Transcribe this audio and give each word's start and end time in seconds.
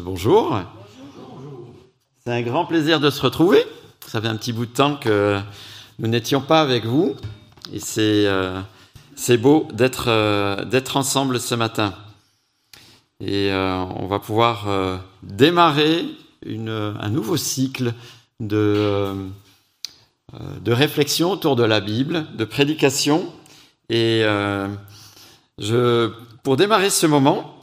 Bonjour. 0.00 0.58
C'est 2.24 2.32
un 2.32 2.42
grand 2.42 2.66
plaisir 2.66 2.98
de 2.98 3.10
se 3.10 3.22
retrouver. 3.22 3.64
Ça 4.04 4.20
fait 4.20 4.26
un 4.26 4.34
petit 4.34 4.52
bout 4.52 4.66
de 4.66 4.72
temps 4.72 4.96
que 4.96 5.38
nous 6.00 6.08
n'étions 6.08 6.40
pas 6.40 6.60
avec 6.60 6.84
vous. 6.84 7.14
Et 7.72 7.78
c'est 7.78 8.26
euh, 8.26 8.60
beau 9.38 9.68
d'être 9.72 10.06
euh, 10.08 10.64
d'être 10.64 10.96
ensemble 10.96 11.38
ce 11.38 11.54
matin. 11.54 11.94
Et 13.20 13.52
euh, 13.52 13.84
on 14.00 14.08
va 14.08 14.18
pouvoir 14.18 14.66
démarrer 15.22 16.04
une, 16.44 16.96
un 16.98 17.08
nouveau 17.08 17.36
cycle 17.36 17.94
de, 18.40 19.14
de 20.60 20.72
réflexion 20.72 21.30
autour 21.30 21.54
de 21.54 21.62
la 21.62 21.78
Bible, 21.78 22.26
de 22.34 22.44
prédication. 22.44 23.32
Et 23.90 24.24
je, 25.58 26.10
pour 26.42 26.56
démarrer 26.56 26.90
ce 26.90 27.06
moment, 27.06 27.53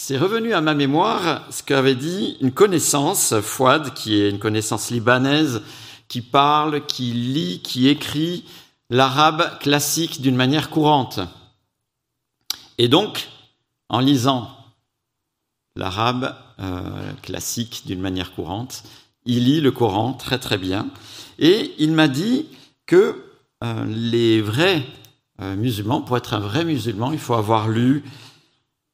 c'est 0.00 0.16
revenu 0.16 0.54
à 0.54 0.60
ma 0.60 0.74
mémoire 0.74 1.42
ce 1.50 1.64
qu'avait 1.64 1.96
dit 1.96 2.36
une 2.40 2.52
connaissance, 2.52 3.34
Fouad, 3.40 3.94
qui 3.94 4.20
est 4.20 4.30
une 4.30 4.38
connaissance 4.38 4.90
libanaise, 4.90 5.60
qui 6.06 6.22
parle, 6.22 6.86
qui 6.86 7.12
lit, 7.12 7.60
qui 7.64 7.88
écrit 7.88 8.44
l'arabe 8.90 9.58
classique 9.58 10.20
d'une 10.20 10.36
manière 10.36 10.70
courante. 10.70 11.18
Et 12.78 12.86
donc, 12.86 13.28
en 13.88 13.98
lisant 13.98 14.48
l'arabe 15.74 16.32
euh, 16.60 17.12
classique 17.22 17.82
d'une 17.84 18.00
manière 18.00 18.32
courante, 18.36 18.84
il 19.24 19.46
lit 19.46 19.60
le 19.60 19.72
Coran 19.72 20.12
très 20.12 20.38
très 20.38 20.58
bien. 20.58 20.88
Et 21.40 21.74
il 21.78 21.90
m'a 21.90 22.06
dit 22.06 22.46
que 22.86 23.24
euh, 23.64 23.84
les 23.84 24.42
vrais 24.42 24.86
euh, 25.40 25.56
musulmans, 25.56 26.02
pour 26.02 26.16
être 26.16 26.34
un 26.34 26.40
vrai 26.40 26.64
musulman, 26.64 27.10
il 27.10 27.18
faut 27.18 27.34
avoir 27.34 27.68
lu 27.68 28.04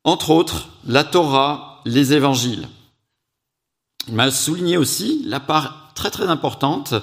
entre 0.05 0.31
autres, 0.31 0.69
la 0.87 1.03
Torah, 1.03 1.83
les 1.85 2.13
évangiles. 2.13 2.69
Il 4.07 4.15
m'a 4.15 4.30
souligné 4.30 4.77
aussi 4.77 5.23
la 5.27 5.41
part 5.41 5.93
très 5.95 6.11
très 6.11 6.29
importante 6.29 6.95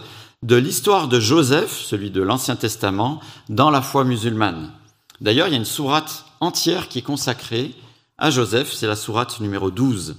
de 0.43 0.55
l'histoire 0.55 1.07
de 1.07 1.19
Joseph, 1.19 1.83
celui 1.83 2.11
de 2.11 2.21
l'Ancien 2.21 2.55
Testament, 2.55 3.19
dans 3.49 3.69
la 3.69 3.81
foi 3.81 4.03
musulmane. 4.03 4.71
D'ailleurs, 5.19 5.47
il 5.47 5.51
y 5.51 5.55
a 5.55 5.57
une 5.57 5.65
sourate 5.65 6.25
entière 6.39 6.87
qui 6.87 6.99
est 6.99 7.03
consacrée 7.03 7.75
à 8.17 8.29
Joseph, 8.29 8.71
c'est 8.71 8.87
la 8.87 8.95
sourate 8.95 9.39
numéro 9.39 9.71
12. 9.71 10.15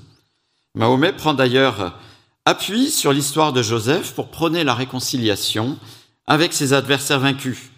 Mahomet 0.74 1.12
prend 1.12 1.34
d'ailleurs 1.34 1.98
appui 2.44 2.90
sur 2.90 3.12
l'histoire 3.12 3.52
de 3.52 3.62
Joseph 3.62 4.14
pour 4.14 4.28
prôner 4.28 4.64
la 4.64 4.74
réconciliation 4.74 5.78
avec 6.26 6.52
ses 6.52 6.72
adversaires 6.72 7.20
vaincus, 7.20 7.70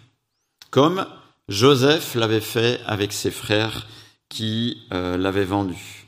comme 0.71 1.05
Joseph 1.49 2.15
l'avait 2.15 2.41
fait 2.41 2.79
avec 2.85 3.13
ses 3.13 3.31
frères 3.31 3.85
qui 4.29 4.81
euh, 4.91 5.17
l'avait 5.17 5.45
vendu. 5.45 6.05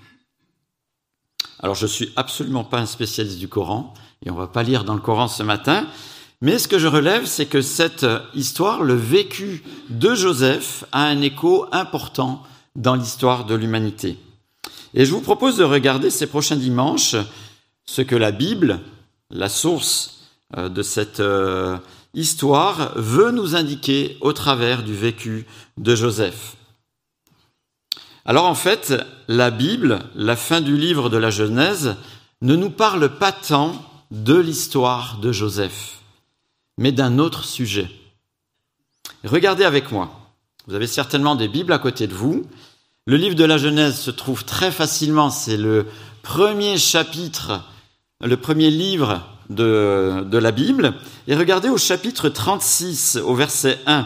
Alors 1.60 1.76
je 1.76 1.88
suis 1.88 2.12
absolument 2.16 2.64
pas 2.64 2.80
un 2.80 2.86
spécialiste 2.86 3.40
du 3.40 3.48
Coran 3.48 3.94
et 4.26 4.32
on 4.32 4.36
va 4.36 4.48
pas 4.48 4.64
lire 4.64 4.84
dans 4.84 4.96
le 4.96 5.02
Coran 5.02 5.28
ce 5.28 5.44
matin, 5.44 5.88
mais 6.42 6.60
ce 6.60 6.68
que 6.68 6.78
je 6.78 6.88
relève, 6.88 7.26
c'est 7.26 7.48
que 7.48 7.62
cette 7.62 8.06
histoire, 8.36 8.84
le 8.84 8.94
vécu 8.94 9.64
de 9.90 10.14
Joseph, 10.14 10.86
a 10.92 11.06
un 11.06 11.22
écho 11.22 11.66
important 11.72 12.44
dans 12.76 12.95
l'histoire 12.95 13.45
de 13.45 13.56
l'humanité. 13.56 14.18
Et 14.94 15.06
je 15.06 15.12
vous 15.12 15.22
propose 15.22 15.58
de 15.58 15.64
regarder 15.64 16.10
ces 16.10 16.28
prochains 16.28 16.56
dimanches 16.56 17.16
ce 17.86 18.02
que 18.02 18.16
la 18.16 18.32
Bible, 18.32 18.82
la 19.32 19.50
source 19.50 20.20
euh, 20.58 20.70
de 20.70 20.82
cette 20.84 21.20
euh, 21.20 21.78
histoire, 22.14 22.92
veut 22.95 23.32
nous 23.32 23.56
indiquer 23.56 24.18
au 24.22 24.34
travers 24.34 24.84
du 24.84 24.94
vécu 24.94 25.45
de 25.78 25.95
Joseph. 25.95 26.56
Alors 28.28 28.45
en 28.45 28.56
fait, 28.56 28.94
la 29.30 29.52
Bible, 29.52 30.00
la 30.14 30.36
fin 30.36 30.59
du 30.59 30.75
livre 30.75 31.09
de 31.09 31.16
la 31.16 31.30
Genèse, 31.30 31.95
ne 32.42 32.58
nous 32.58 32.70
parle 32.70 33.17
pas 33.17 33.31
tant 33.31 33.81
de 34.11 34.36
l'histoire 34.36 35.17
de 35.20 35.31
Joseph, 35.31 35.99
mais 36.77 36.92
d'un 36.92 37.20
autre 37.20 37.45
sujet. 37.45 37.89
Regardez 39.23 39.64
avec 39.64 39.92
moi. 39.92 40.11
Vous 40.67 40.76
avez 40.76 40.88
certainement 40.88 41.36
des 41.36 41.48
Bibles 41.48 41.71
à 41.71 41.80
côté 41.80 42.05
de 42.05 42.14
vous. 42.14 42.45
Le 43.05 43.15
livre 43.15 43.36
de 43.36 43.45
la 43.45 43.58
Genèse 43.58 43.98
se 43.98 44.11
trouve 44.11 44.44
très 44.44 44.71
facilement, 44.71 45.30
c'est 45.30 45.55
le 45.55 45.86
premier 46.21 46.77
chapitre, 46.77 47.61
le 48.21 48.36
premier 48.36 48.70
livre 48.70 49.21
de, 49.49 50.27
la 50.30 50.52
Bible. 50.52 50.94
Et 51.27 51.36
regardez 51.36 51.70
au 51.70 51.77
chapitre 51.77 52.27
36, 52.27 53.20
au 53.23 53.33
verset 53.33 53.80
1. 53.86 54.05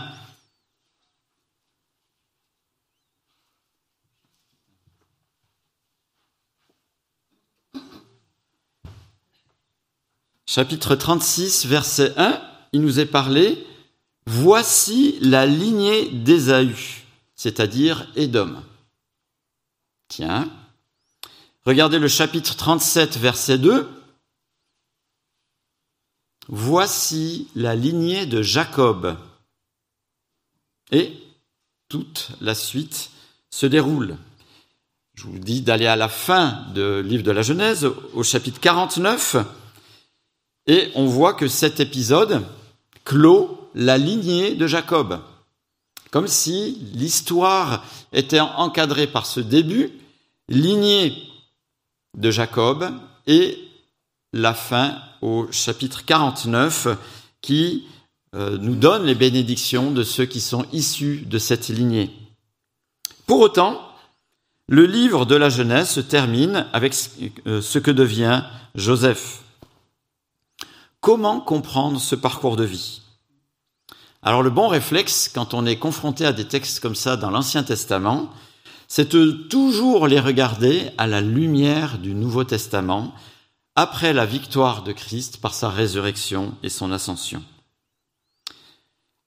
Chapitre 10.54 10.96
36, 10.96 11.66
verset 11.66 12.14
1, 12.18 12.42
il 12.74 12.82
nous 12.82 13.00
est 13.00 13.06
parlé 13.06 13.66
Voici 14.26 15.18
la 15.22 15.46
lignée 15.46 16.10
d'Ésaü, 16.10 17.06
c'est-à-dire 17.36 18.12
Édom. 18.18 18.62
Tiens. 20.10 20.52
Regardez 21.66 22.00
le 22.00 22.10
chapitre 22.10 22.58
37, 22.58 23.16
verset 23.18 23.60
2. 23.60 23.90
Voici 26.50 27.48
la 27.56 27.74
lignée 27.74 28.26
de 28.26 28.42
Jacob. 28.42 29.18
Et 30.92 31.14
toute 31.88 32.32
la 32.42 32.56
suite 32.56 33.12
se 33.52 33.68
déroule. 33.68 34.18
Je 35.14 35.24
vous 35.24 35.40
dis 35.40 35.62
d'aller 35.62 35.88
à 35.88 35.96
la 35.96 36.10
fin 36.10 36.66
du 36.74 37.04
livre 37.04 37.24
de 37.24 37.32
la 37.32 37.42
Genèse, 37.42 37.86
au 38.14 38.24
chapitre 38.24 38.60
49. 38.60 39.38
Et 40.68 40.92
on 40.96 41.06
voit 41.06 41.34
que 41.34 41.48
cet 41.48 41.80
épisode 41.80 42.44
clôt 43.04 43.70
la 43.74 43.98
lignée 43.98 44.56
de 44.56 44.68
Jacob. 44.68 45.20
Comme 46.12 46.28
si 46.28 46.78
l'histoire 46.94 47.86
était 48.12 48.40
encadrée 48.40 49.08
par 49.08 49.26
ce 49.26 49.40
début, 49.40 49.92
lignée 50.50 51.16
de 52.18 52.30
Jacob, 52.32 52.92
et 53.28 53.58
la 54.34 54.54
fin 54.54 54.98
au 55.22 55.48
chapitre 55.52 56.06
49 56.06 56.88
qui 57.42 57.86
euh, 58.36 58.58
nous 58.60 58.76
donne 58.76 59.06
les 59.06 59.16
bénédictions 59.16 59.92
de 59.92 60.04
ceux 60.04 60.26
qui 60.26 60.42
sont 60.42 60.66
issus 60.72 61.24
de 61.26 61.38
cette 61.38 61.70
lignée. 61.70 62.12
Pour 63.26 63.40
autant, 63.40 63.82
le 64.68 64.86
livre 64.86 65.26
de 65.26 65.36
la 65.36 65.50
Genèse 65.50 65.90
se 65.90 66.00
termine 66.00 66.66
avec 66.74 66.96
euh, 67.46 67.62
ce 67.62 67.80
que 67.80 67.92
devient 67.92 68.44
Joseph. 68.76 69.42
Comment 71.02 71.40
comprendre 71.40 72.00
ce 72.00 72.14
parcours 72.14 72.58
de 72.58 72.64
vie? 72.64 73.02
Alors 74.22 74.44
le 74.44 74.52
bon 74.52 74.68
réflexe, 74.68 75.32
quand 75.34 75.56
on 75.56 75.66
est 75.66 75.80
confronté 75.80 76.28
à 76.28 76.32
des 76.32 76.48
textes 76.48 76.80
comme 76.80 76.94
ça 76.94 77.18
dans 77.18 77.32
l'Ancien 77.32 77.64
Testament, 77.64 78.30
c'est 78.88 79.16
de 79.16 79.32
toujours 79.32 80.06
les 80.06 80.20
regarder 80.20 80.92
à 81.00 81.08
la 81.08 81.22
lumière 81.22 81.98
du 81.98 82.14
Nouveau 82.14 82.44
Testament, 82.44 83.16
après 83.76 84.14
la 84.14 84.28
victoire 84.28 84.84
de 84.84 84.92
Christ 84.92 85.38
par 85.42 85.56
sa 85.56 85.70
résurrection 85.70 86.54
et 86.62 86.70
son 86.70 86.92
ascension. 86.92 87.44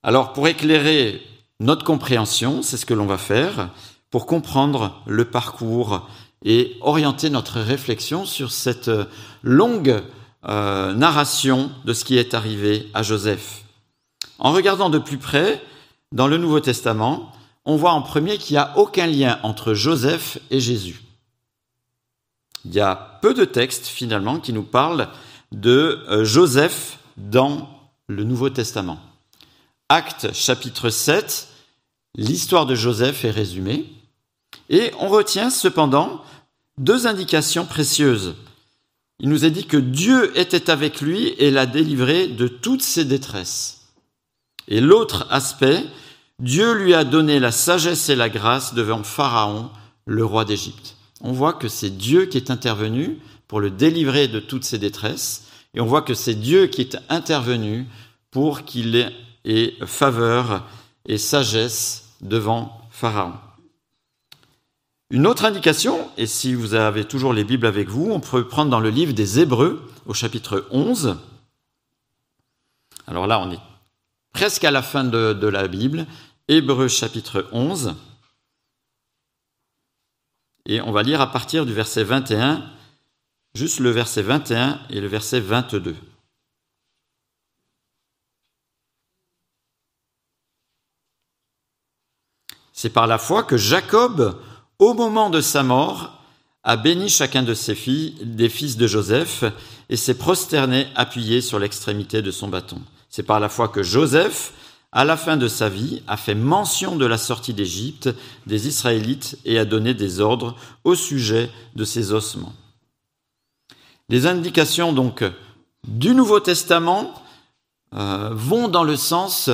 Alors 0.04 0.32
pour 0.32 0.46
éclairer 0.46 1.22
notre 1.58 1.84
compréhension, 1.84 2.62
c'est 2.62 2.76
ce 2.76 2.86
que 2.86 2.94
l'on 2.94 3.06
va 3.06 3.18
faire, 3.18 3.70
pour 4.10 4.26
comprendre 4.26 5.02
le 5.06 5.24
parcours 5.24 6.08
et 6.44 6.76
orienter 6.82 7.30
notre 7.30 7.58
réflexion 7.58 8.26
sur 8.26 8.52
cette 8.52 8.92
longue 9.42 10.04
euh, 10.48 10.92
narration 10.92 11.70
de 11.84 11.92
ce 11.92 12.04
qui 12.04 12.18
est 12.18 12.34
arrivé 12.34 12.90
à 12.94 13.02
Joseph. 13.02 13.64
En 14.38 14.52
regardant 14.52 14.90
de 14.90 14.98
plus 14.98 15.18
près, 15.18 15.62
dans 16.12 16.26
le 16.26 16.36
Nouveau 16.36 16.60
Testament, 16.60 17.32
on 17.64 17.76
voit 17.76 17.92
en 17.92 18.02
premier 18.02 18.38
qu'il 18.38 18.54
n'y 18.54 18.58
a 18.58 18.76
aucun 18.76 19.06
lien 19.06 19.38
entre 19.42 19.74
Joseph 19.74 20.38
et 20.50 20.60
Jésus. 20.60 21.00
Il 22.64 22.74
y 22.74 22.80
a 22.80 23.18
peu 23.22 23.34
de 23.34 23.44
textes 23.44 23.86
finalement 23.86 24.38
qui 24.38 24.52
nous 24.52 24.62
parlent 24.62 25.08
de 25.52 26.04
euh, 26.08 26.24
Joseph 26.24 26.98
dans 27.16 27.68
le 28.06 28.24
Nouveau 28.24 28.50
Testament. 28.50 28.98
Acte 29.88 30.32
chapitre 30.34 30.90
7, 30.90 31.48
l'histoire 32.16 32.66
de 32.66 32.74
Joseph 32.74 33.24
est 33.24 33.30
résumée, 33.30 33.86
et 34.68 34.92
on 34.98 35.08
retient 35.08 35.50
cependant 35.50 36.22
deux 36.78 37.06
indications 37.06 37.66
précieuses 37.66 38.34
il 39.24 39.30
nous 39.30 39.46
est 39.46 39.50
dit 39.50 39.64
que 39.64 39.78
Dieu 39.78 40.38
était 40.38 40.68
avec 40.68 41.00
lui 41.00 41.28
et 41.38 41.50
l'a 41.50 41.64
délivré 41.64 42.26
de 42.26 42.46
toutes 42.46 42.82
ses 42.82 43.06
détresses. 43.06 43.86
Et 44.68 44.82
l'autre 44.82 45.26
aspect, 45.30 45.82
Dieu 46.40 46.74
lui 46.74 46.92
a 46.92 47.04
donné 47.04 47.40
la 47.40 47.50
sagesse 47.50 48.10
et 48.10 48.16
la 48.16 48.28
grâce 48.28 48.74
devant 48.74 49.02
Pharaon, 49.02 49.70
le 50.04 50.26
roi 50.26 50.44
d'Égypte. 50.44 50.96
On 51.22 51.32
voit 51.32 51.54
que 51.54 51.68
c'est 51.68 51.96
Dieu 51.96 52.26
qui 52.26 52.36
est 52.36 52.50
intervenu 52.50 53.16
pour 53.48 53.60
le 53.60 53.70
délivrer 53.70 54.28
de 54.28 54.40
toutes 54.40 54.64
ses 54.64 54.76
détresses, 54.76 55.46
et 55.72 55.80
on 55.80 55.86
voit 55.86 56.02
que 56.02 56.12
c'est 56.12 56.34
Dieu 56.34 56.66
qui 56.66 56.82
est 56.82 56.98
intervenu 57.08 57.86
pour 58.30 58.66
qu'il 58.66 59.10
ait 59.46 59.74
faveur 59.86 60.66
et 61.06 61.16
sagesse 61.16 62.10
devant 62.20 62.78
Pharaon. 62.90 63.32
Une 65.10 65.26
autre 65.26 65.44
indication, 65.44 66.10
et 66.16 66.26
si 66.26 66.54
vous 66.54 66.74
avez 66.74 67.04
toujours 67.04 67.32
les 67.32 67.44
Bibles 67.44 67.66
avec 67.66 67.88
vous, 67.88 68.10
on 68.10 68.20
peut 68.20 68.48
prendre 68.48 68.70
dans 68.70 68.80
le 68.80 68.90
livre 68.90 69.12
des 69.12 69.38
Hébreux 69.38 69.86
au 70.06 70.14
chapitre 70.14 70.66
11. 70.70 71.18
Alors 73.06 73.26
là, 73.26 73.38
on 73.40 73.50
est 73.50 73.60
presque 74.32 74.64
à 74.64 74.70
la 74.70 74.82
fin 74.82 75.04
de, 75.04 75.46
la 75.46 75.68
Bible. 75.68 76.06
Hébreux 76.48 76.88
chapitre 76.88 77.48
11. 77.52 77.94
Et 80.66 80.80
on 80.80 80.92
va 80.92 81.02
lire 81.02 81.20
à 81.20 81.30
partir 81.30 81.66
du 81.66 81.74
verset 81.74 82.04
21, 82.04 82.64
juste 83.54 83.80
le 83.80 83.90
verset 83.90 84.22
21 84.22 84.80
et 84.88 85.00
le 85.00 85.06
verset 85.06 85.40
22. 85.40 85.94
C'est 92.72 92.90
par 92.90 93.06
la 93.06 93.18
foi 93.18 93.44
que 93.44 93.56
Jacob, 93.56 94.40
au 94.78 94.94
moment 94.94 95.30
de 95.30 95.40
sa 95.40 95.62
mort, 95.62 96.20
a 96.62 96.76
béni 96.76 97.08
chacun 97.08 97.42
de 97.42 97.54
ses 97.54 97.74
filles, 97.74 98.14
des 98.22 98.48
fils 98.48 98.76
de 98.76 98.86
Joseph, 98.86 99.44
et 99.90 99.96
s'est 99.96 100.18
prosterné 100.18 100.86
appuyé 100.94 101.40
sur 101.40 101.58
l'extrémité 101.58 102.22
de 102.22 102.30
son 102.30 102.48
bâton. 102.48 102.80
C'est 103.10 103.22
par 103.22 103.38
la 103.38 103.48
foi 103.48 103.68
que 103.68 103.82
Joseph, 103.82 104.52
à 104.90 105.04
la 105.04 105.16
fin 105.16 105.36
de 105.36 105.48
sa 105.48 105.68
vie, 105.68 106.02
a 106.06 106.16
fait 106.16 106.34
mention 106.34 106.96
de 106.96 107.04
la 107.04 107.18
sortie 107.18 107.52
d'Égypte 107.52 108.08
des 108.46 108.66
Israélites 108.66 109.38
et 109.44 109.58
a 109.58 109.64
donné 109.64 109.92
des 109.92 110.20
ordres 110.20 110.56
au 110.84 110.94
sujet 110.94 111.50
de 111.76 111.84
ses 111.84 112.12
ossements. 112.12 112.54
Les 114.08 114.26
indications 114.26 114.92
donc 114.92 115.24
du 115.86 116.14
Nouveau 116.14 116.40
Testament 116.40 117.12
euh, 117.94 118.30
vont 118.32 118.68
dans 118.68 118.84
le 118.84 118.96
sens, 118.96 119.50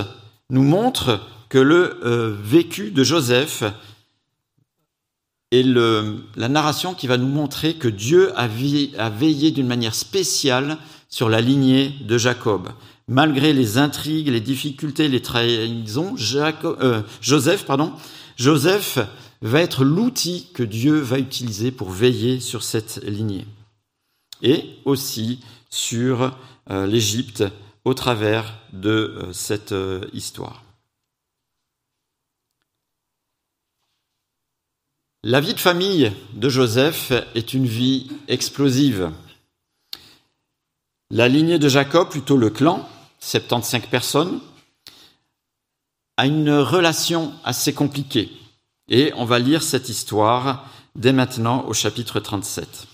nous 0.48 0.62
montrent 0.62 1.20
que 1.48 1.58
le 1.58 2.00
euh, 2.04 2.36
vécu 2.40 2.90
de 2.90 3.02
Joseph 3.02 3.64
le, 5.52 6.24
la 6.36 6.48
narration 6.48 6.94
qui 6.94 7.06
va 7.06 7.16
nous 7.16 7.26
montrer 7.26 7.74
que 7.74 7.88
Dieu 7.88 8.32
a, 8.38 8.44
a 8.98 9.10
veillé 9.10 9.50
d'une 9.50 9.66
manière 9.66 9.94
spéciale 9.94 10.78
sur 11.08 11.28
la 11.28 11.40
lignée 11.40 11.94
de 12.02 12.16
Jacob. 12.16 12.68
Malgré 13.08 13.52
les 13.52 13.76
intrigues, 13.76 14.28
les 14.28 14.40
difficultés, 14.40 15.08
les 15.08 15.20
trahisons, 15.20 16.14
euh, 16.64 17.02
Joseph, 17.20 17.66
pardon, 17.66 17.92
Joseph 18.36 19.00
va 19.42 19.60
être 19.60 19.82
l'outil 19.82 20.46
que 20.54 20.62
Dieu 20.62 21.00
va 21.00 21.18
utiliser 21.18 21.72
pour 21.72 21.90
veiller 21.90 22.38
sur 22.38 22.62
cette 22.62 23.00
lignée. 23.04 23.46
Et 24.42 24.64
aussi 24.84 25.40
sur 25.68 26.36
euh, 26.70 26.86
l'Égypte 26.86 27.42
au 27.84 27.94
travers 27.94 28.54
de 28.72 28.90
euh, 28.90 29.32
cette 29.32 29.74
histoire. 30.12 30.62
La 35.22 35.42
vie 35.42 35.52
de 35.52 35.60
famille 35.60 36.10
de 36.32 36.48
Joseph 36.48 37.12
est 37.34 37.52
une 37.52 37.66
vie 37.66 38.10
explosive. 38.26 39.10
La 41.10 41.28
lignée 41.28 41.58
de 41.58 41.68
Jacob, 41.68 42.08
plutôt 42.08 42.38
le 42.38 42.48
clan, 42.48 42.88
75 43.18 43.82
personnes, 43.90 44.40
a 46.16 46.24
une 46.24 46.50
relation 46.50 47.34
assez 47.44 47.74
compliquée. 47.74 48.30
Et 48.88 49.12
on 49.14 49.26
va 49.26 49.38
lire 49.38 49.62
cette 49.62 49.90
histoire 49.90 50.66
dès 50.96 51.12
maintenant 51.12 51.66
au 51.66 51.74
chapitre 51.74 52.18
37. 52.18 52.86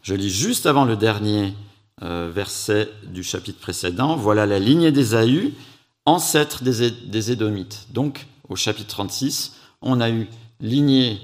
Je 0.00 0.14
lis 0.14 0.30
juste 0.30 0.64
avant 0.64 0.86
le 0.86 0.96
dernier 0.96 1.52
euh, 2.02 2.30
verset 2.32 2.90
du 3.02 3.22
chapitre 3.22 3.60
précédent. 3.60 4.16
Voilà 4.16 4.46
la 4.46 4.58
lignée 4.58 4.92
d'Ésaü, 4.92 5.52
ancêtre 6.06 6.62
des 6.62 7.30
Édomites. 7.30 7.86
Donc, 7.90 8.26
au 8.48 8.56
chapitre 8.56 8.88
36, 8.88 9.56
on 9.82 10.00
a 10.00 10.10
eu 10.10 10.28
lignée 10.60 11.20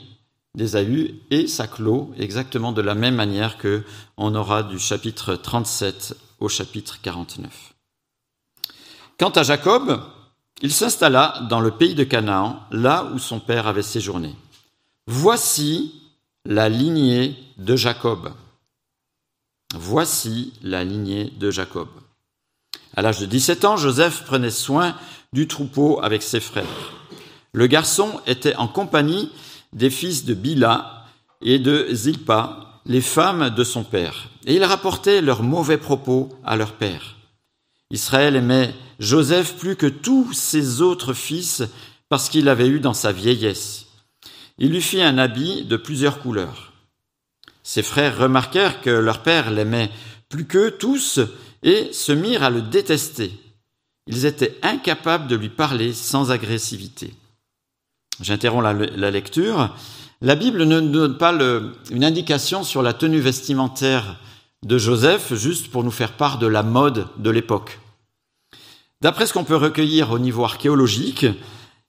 d'Ésaü 0.55 1.21
et 1.31 1.47
ça 1.47 1.67
clôt 1.67 2.13
exactement 2.19 2.73
de 2.73 2.83
la 2.83 2.95
même 2.95 3.15
manière 3.15 3.59
que 3.59 3.85
on 4.17 4.35
aura 4.35 4.63
du 4.63 4.79
chapitre 4.79 5.35
37 5.35 6.17
au 6.41 6.49
chapitre 6.49 7.01
49. 7.01 7.75
Quant 9.19 9.31
à 9.31 9.43
Jacob, 9.43 10.03
il 10.63 10.73
s'installa 10.73 11.47
dans 11.49 11.61
le 11.61 11.71
pays 11.71 11.95
de 11.95 12.05
Canaan, 12.05 12.61
là 12.71 13.05
où 13.15 13.19
son 13.19 13.41
père 13.41 13.67
avait 13.67 13.83
séjourné. 13.83 14.35
Voici 15.07 15.95
la 16.45 16.69
lignée 16.69 17.37
de 17.59 17.77
Jacob. 17.77 18.33
Voici 19.75 20.53
la 20.63 20.85
lignée 20.85 21.33
de 21.39 21.51
Jacob. 21.51 21.89
À 22.97 23.03
l'âge 23.03 23.21
de 23.21 23.27
17 23.27 23.65
ans, 23.65 23.77
Joseph 23.77 24.25
prenait 24.25 24.51
soin 24.51 24.97
du 25.33 25.47
troupeau 25.47 26.01
avec 26.03 26.23
ses 26.23 26.41
frères. 26.41 26.67
Le 27.53 27.67
garçon 27.67 28.21
était 28.27 28.57
en 28.57 28.69
compagnie 28.69 29.31
des 29.73 29.91
fils 29.91 30.25
de 30.25 30.35
Bila 30.35 31.05
et 31.41 31.59
de 31.59 31.89
Zilpa, 31.93 32.81
les 32.87 33.01
femmes 33.01 33.51
de 33.51 33.65
son 33.65 33.85
père, 33.85 34.29
et 34.47 34.57
il 34.57 34.65
rapportait 34.65 35.21
leurs 35.21 35.43
mauvais 35.43 35.79
propos 35.79 36.29
à 36.45 36.57
leur 36.57 36.73
père. 36.73 37.17
Israël 37.91 38.37
aimait 38.37 38.75
Joseph 38.99 39.57
plus 39.57 39.77
que 39.77 39.87
tous 39.87 40.33
ses 40.33 40.81
autres 40.81 41.13
fils 41.13 41.63
parce 42.09 42.29
qu'il 42.29 42.45
l'avait 42.45 42.69
eu 42.69 42.81
dans 42.81 42.95
sa 42.95 43.13
vieillesse. 43.13 43.87
Il 44.59 44.71
lui 44.71 44.83
fit 44.83 45.03
un 45.03 45.19
habit 45.19 45.65
de 45.65 45.77
plusieurs 45.77 46.21
couleurs. 46.21 46.73
Ses 47.63 47.83
frères 47.83 48.19
remarquèrent 48.19 48.81
que 48.81 48.91
leur 48.91 49.23
père 49.23 49.51
l'aimait 49.51 49.91
plus 50.29 50.47
qu'eux 50.47 50.73
tous 50.73 51.21
et 51.63 51.93
se 51.93 52.13
mirent 52.13 52.43
à 52.43 52.51
le 52.51 52.63
détester. 52.63 53.33
Ils 54.07 54.27
étaient 54.27 54.59
incapables 54.63 55.29
de 55.29 55.37
lui 55.37 55.49
parler 55.49 55.93
sans 55.93 56.31
agressivité. 56.31 57.15
J'interromps 58.21 58.65
la, 58.65 59.11
lecture. 59.11 59.75
La 60.21 60.35
Bible 60.35 60.65
ne 60.65 60.81
donne 60.81 61.17
pas 61.17 61.33
une 61.91 62.05
indication 62.05 62.65
sur 62.65 62.83
la 62.83 62.93
tenue 62.93 63.21
vestimentaire 63.21 64.19
de 64.65 64.77
Joseph, 64.77 65.35
juste 65.35 65.71
pour 65.71 65.85
nous 65.85 65.91
faire 65.91 66.13
part 66.13 66.39
de 66.39 66.47
la 66.47 66.63
mode 66.63 67.07
de 67.17 67.31
l'époque. 67.31 67.79
D'après 69.01 69.27
ce 69.27 69.33
qu'on 69.33 69.45
peut 69.45 69.57
recueillir 69.57 70.11
au 70.11 70.19
niveau 70.19 70.45
archéologique, 70.45 71.25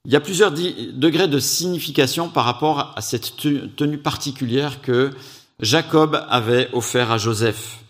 il 0.05 0.11
y 0.11 0.15
a 0.15 0.21
plusieurs 0.21 0.51
degrés 0.51 1.27
de 1.27 1.39
signification 1.39 2.29
par 2.29 2.45
rapport 2.45 2.93
à 2.95 3.01
cette 3.01 3.35
tenue 3.35 3.97
particulière 3.97 4.81
que 4.81 5.11
Jacob 5.59 6.25
avait 6.29 6.69
offert 6.73 7.11
à 7.11 7.17
Joseph. 7.17 7.80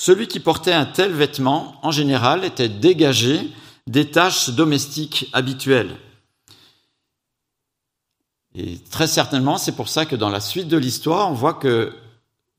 Celui 0.00 0.28
qui 0.28 0.40
portait 0.40 0.72
un 0.72 0.86
tel 0.86 1.12
vêtement, 1.12 1.74
en 1.82 1.90
général, 1.90 2.46
était 2.46 2.70
dégagé 2.70 3.50
des 3.86 4.10
tâches 4.10 4.48
domestiques 4.48 5.28
habituelles. 5.34 5.94
Et 8.54 8.78
très 8.90 9.06
certainement, 9.06 9.58
c'est 9.58 9.76
pour 9.76 9.90
ça 9.90 10.06
que 10.06 10.16
dans 10.16 10.30
la 10.30 10.40
suite 10.40 10.68
de 10.68 10.78
l'histoire, 10.78 11.30
on 11.30 11.34
voit 11.34 11.52
que 11.52 11.92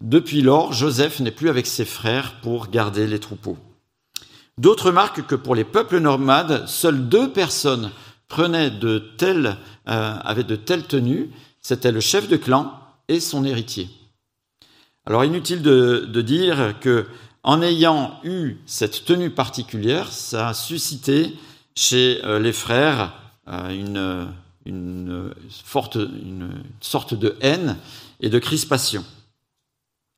depuis 0.01 0.43
lors, 0.43 0.71
Joseph 0.71 1.19
n'est 1.19 1.31
plus 1.31 1.49
avec 1.49 1.65
ses 1.65 1.83
frères 1.83 2.39
pour 2.41 2.67
garder 2.67 3.07
les 3.07 3.19
troupeaux. 3.19 3.57
D'autres 4.59 4.91
marquent 4.91 5.25
que 5.25 5.33
pour 5.33 5.55
les 5.55 5.65
peuples 5.65 5.97
nomades, 5.97 6.67
seules 6.67 7.09
deux 7.09 7.33
personnes 7.33 7.89
prenaient 8.27 8.69
de 8.69 8.99
telles, 9.17 9.57
euh, 9.89 10.13
avaient 10.23 10.43
de 10.43 10.55
telles 10.55 10.85
tenues, 10.85 11.31
c'était 11.59 11.91
le 11.91 12.01
chef 12.01 12.27
de 12.27 12.37
clan 12.37 12.71
et 13.07 13.19
son 13.19 13.45
héritier. 13.45 13.89
Alors 15.07 15.25
inutile 15.25 15.63
de 15.63 16.21
dire 16.21 16.75
que 16.79 17.07
en 17.43 17.61
ayant 17.61 18.19
eu 18.23 18.57
cette 18.65 19.05
tenue 19.05 19.31
particulière, 19.31 20.11
ça 20.11 20.49
a 20.49 20.53
suscité 20.53 21.33
chez 21.75 22.23
euh, 22.23 22.39
les 22.39 22.53
frères 22.53 23.13
euh, 23.47 24.25
une 24.65 25.33
forte, 25.63 25.97
sorte 26.79 27.13
de 27.15 27.35
haine 27.41 27.77
et 28.19 28.29
de 28.29 28.39
crispation. 28.39 29.03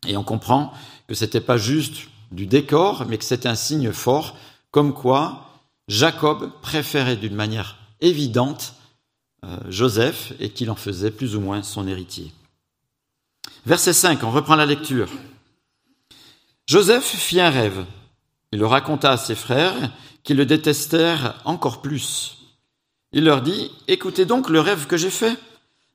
Et 0.06 0.18
on 0.18 0.24
comprend 0.24 0.74
que 1.08 1.16
ce 1.16 1.24
n'était 1.24 1.42
pas 1.42 1.58
juste 1.58 2.08
du 2.32 2.46
décor, 2.46 3.06
mais 3.08 3.18
que 3.18 3.24
c'était 3.24 3.48
un 3.48 3.56
signe 3.56 3.92
fort, 3.92 4.36
comme 4.72 4.94
quoi 4.94 5.62
Jacob 5.88 6.52
préférait 6.62 7.16
d'une 7.16 7.36
manière 7.36 7.78
évidente 8.02 8.74
euh, 9.46 9.58
Joseph 9.70 10.34
et 10.40 10.50
qu'il 10.50 10.70
en 10.72 10.76
faisait 10.76 11.12
plus 11.12 11.36
ou 11.36 11.42
moins 11.42 11.64
son 11.64 11.88
héritier. 11.88 12.32
Verset 13.66 13.94
5, 13.94 14.24
on 14.24 14.32
reprend 14.32 14.56
la 14.56 14.66
lecture. 14.66 15.10
Joseph 16.66 17.04
fit 17.04 17.42
un 17.42 17.50
rêve. 17.50 17.86
Il 18.52 18.60
le 18.60 18.66
raconta 18.66 19.12
à 19.12 19.18
ses 19.18 19.36
frères, 19.36 19.92
qui 20.24 20.34
le 20.34 20.46
détestèrent 20.46 21.42
encore 21.44 21.82
plus. 21.82 22.38
Il 23.12 23.26
leur 23.26 23.42
dit, 23.42 23.72
écoutez 23.88 24.26
donc 24.26 24.50
le 24.50 24.60
rêve 24.60 24.88
que 24.88 24.98
j'ai 24.98 25.10
fait. 25.10 25.38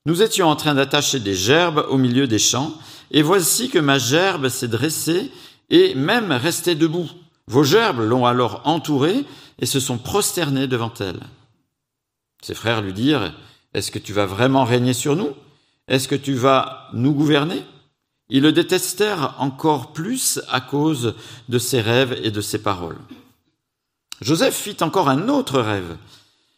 Nous 0.05 0.23
étions 0.23 0.49
en 0.49 0.57
train 0.57 0.75
d'attacher 0.75 1.21
des 1.21 1.35
gerbes 1.35 1.87
au 1.89 1.97
milieu 1.97 2.27
des 2.27 2.39
champs, 2.39 2.75
et 3.11 3.23
voici 3.23 3.71
que 3.71 3.79
ma 3.79 3.99
gerbe 3.99 4.49
s'est 4.49 4.69
dressée 4.69 5.31
et 5.71 5.95
même 5.95 6.33
restée 6.33 6.75
debout. 6.75 7.09
Vos 7.47 7.65
gerbes 7.65 8.01
l'ont 8.01 8.27
alors 8.27 8.61
entourée 8.65 9.25
et 9.59 9.67
se 9.67 9.81
sont 9.81 9.99
prosternés 9.99 10.67
devant 10.67 10.93
elle. 11.01 11.21
Ses 12.43 12.55
frères 12.55 12.83
lui 12.83 12.93
dirent, 12.93 13.35
Est-ce 13.73 13.91
que 13.91 13.99
tu 13.99 14.13
vas 14.13 14.27
vraiment 14.27 14.65
régner 14.65 14.93
sur 14.93 15.17
nous? 15.17 15.31
Est-ce 15.89 16.09
que 16.09 16.15
tu 16.15 16.35
vas 16.35 16.89
nous 16.93 17.15
gouverner? 17.15 17.65
Ils 18.31 18.43
le 18.43 18.53
détestèrent 18.53 19.35
encore 19.39 19.93
plus 19.93 20.41
à 20.49 20.61
cause 20.61 21.15
de 21.49 21.59
ses 21.59 21.81
rêves 21.81 22.19
et 22.23 22.31
de 22.31 22.41
ses 22.41 22.63
paroles. 22.63 22.99
Joseph 24.21 24.55
fit 24.55 24.77
encore 24.81 25.09
un 25.09 25.29
autre 25.29 25.61
rêve. 25.61 25.97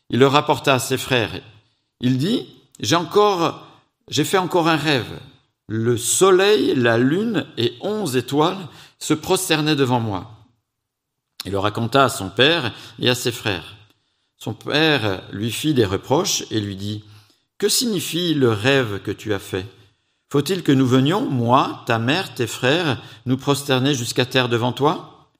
Il 0.09 0.19
le 0.19 0.27
rapporta 0.27 0.75
à 0.75 0.79
ses 0.79 0.99
frères. 0.99 1.41
Il 2.01 2.19
dit, 2.19 2.47
j'ai 2.81 2.97
encore, 2.97 3.67
j'ai 4.09 4.25
fait 4.25 4.39
encore 4.39 4.69
un 4.69 4.77
rêve. 4.77 5.21
Le 5.69 5.97
soleil, 5.97 6.75
la 6.75 6.99
lune 6.99 7.47
et 7.57 7.77
onze 7.81 8.17
étoiles 8.17 8.69
se 8.99 9.15
prosternaient 9.15 9.77
devant 9.77 10.01
moi. 10.01 10.31
Il 11.45 11.53
le 11.53 11.59
raconta 11.59 12.05
à 12.05 12.09
son 12.09 12.29
père 12.29 12.73
et 12.99 13.09
à 13.09 13.15
ses 13.15 13.33
frères. 13.33 13.77
Son 14.37 14.55
père 14.55 15.23
lui 15.33 15.53
fit 15.53 15.75
des 15.75 15.85
reproches 15.85 16.45
et 16.51 16.61
lui 16.61 16.75
dit, 16.75 17.05
Que 17.59 17.69
signifie 17.69 18.35
le 18.35 18.51
rêve 18.51 19.01
que 19.03 19.11
tu 19.11 19.33
as 19.33 19.39
fait? 19.39 19.67
Faut-il 20.31 20.63
que 20.63 20.73
nous 20.73 20.87
venions, 20.87 21.29
moi, 21.29 21.83
ta 21.87 21.99
mère, 21.99 22.35
tes 22.35 22.47
frères, 22.47 23.03
nous 23.27 23.37
prosterner 23.37 23.95
jusqu'à 23.95 24.27
terre 24.27 24.49
devant 24.49 24.73
toi? 24.73 25.31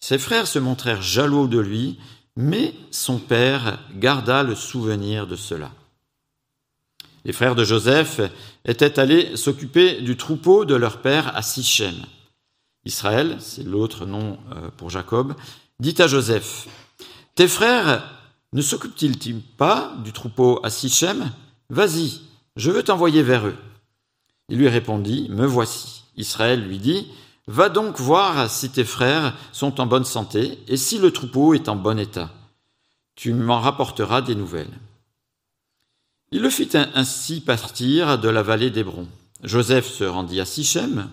Ses 0.00 0.18
frères 0.18 0.46
se 0.46 0.58
montrèrent 0.58 1.02
jaloux 1.02 1.46
de 1.46 1.58
lui, 1.58 1.98
mais 2.36 2.74
son 2.90 3.18
père 3.18 3.78
garda 3.96 4.42
le 4.42 4.54
souvenir 4.54 5.26
de 5.26 5.36
cela. 5.36 5.70
Les 7.26 7.34
frères 7.34 7.54
de 7.54 7.64
Joseph 7.64 8.22
étaient 8.64 8.98
allés 8.98 9.36
s'occuper 9.36 10.00
du 10.00 10.16
troupeau 10.16 10.64
de 10.64 10.74
leur 10.74 11.02
père 11.02 11.36
à 11.36 11.42
Sichem. 11.42 11.96
Israël, 12.86 13.36
c'est 13.40 13.62
l'autre 13.62 14.06
nom 14.06 14.38
euh, 14.56 14.70
pour 14.78 14.88
Jacob, 14.88 15.34
dit 15.80 15.96
à 15.98 16.06
Joseph, 16.06 16.66
Tes 17.34 17.46
frères 17.46 18.02
ne 18.54 18.62
s'occupent-ils 18.62 19.42
pas 19.42 19.92
du 20.02 20.12
troupeau 20.12 20.60
à 20.64 20.70
Sichem? 20.70 21.30
Vas-y, 21.68 22.22
je 22.56 22.70
veux 22.70 22.82
t'envoyer 22.82 23.22
vers 23.22 23.46
eux. 23.46 23.56
Il 24.50 24.58
lui 24.58 24.68
répondit, 24.68 25.28
Me 25.30 25.46
voici. 25.46 26.02
Israël 26.16 26.62
lui 26.62 26.78
dit, 26.78 27.06
Va 27.46 27.68
donc 27.68 27.98
voir 27.98 28.50
si 28.50 28.70
tes 28.70 28.84
frères 28.84 29.34
sont 29.52 29.80
en 29.80 29.86
bonne 29.86 30.04
santé 30.04 30.58
et 30.68 30.76
si 30.76 30.98
le 30.98 31.12
troupeau 31.12 31.54
est 31.54 31.68
en 31.68 31.76
bon 31.76 31.98
état. 31.98 32.30
Tu 33.14 33.32
m'en 33.32 33.60
rapporteras 33.60 34.22
des 34.22 34.34
nouvelles. 34.34 34.78
Il 36.32 36.42
le 36.42 36.50
fit 36.50 36.68
ainsi 36.74 37.40
partir 37.40 38.18
de 38.18 38.28
la 38.28 38.42
vallée 38.42 38.70
d'Hébron. 38.70 39.08
Joseph 39.42 39.88
se 39.88 40.04
rendit 40.04 40.40
à 40.40 40.44
Sichem. 40.44 41.08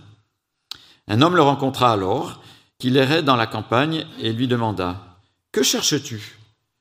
Un 1.08 1.22
homme 1.22 1.36
le 1.36 1.42
rencontra 1.42 1.92
alors, 1.92 2.42
qu'il 2.78 2.98
errait 2.98 3.24
dans 3.24 3.36
la 3.36 3.48
campagne, 3.48 4.06
et 4.20 4.34
lui 4.34 4.48
demanda 4.48 5.18
Que 5.52 5.64
cherches-tu? 5.64 6.38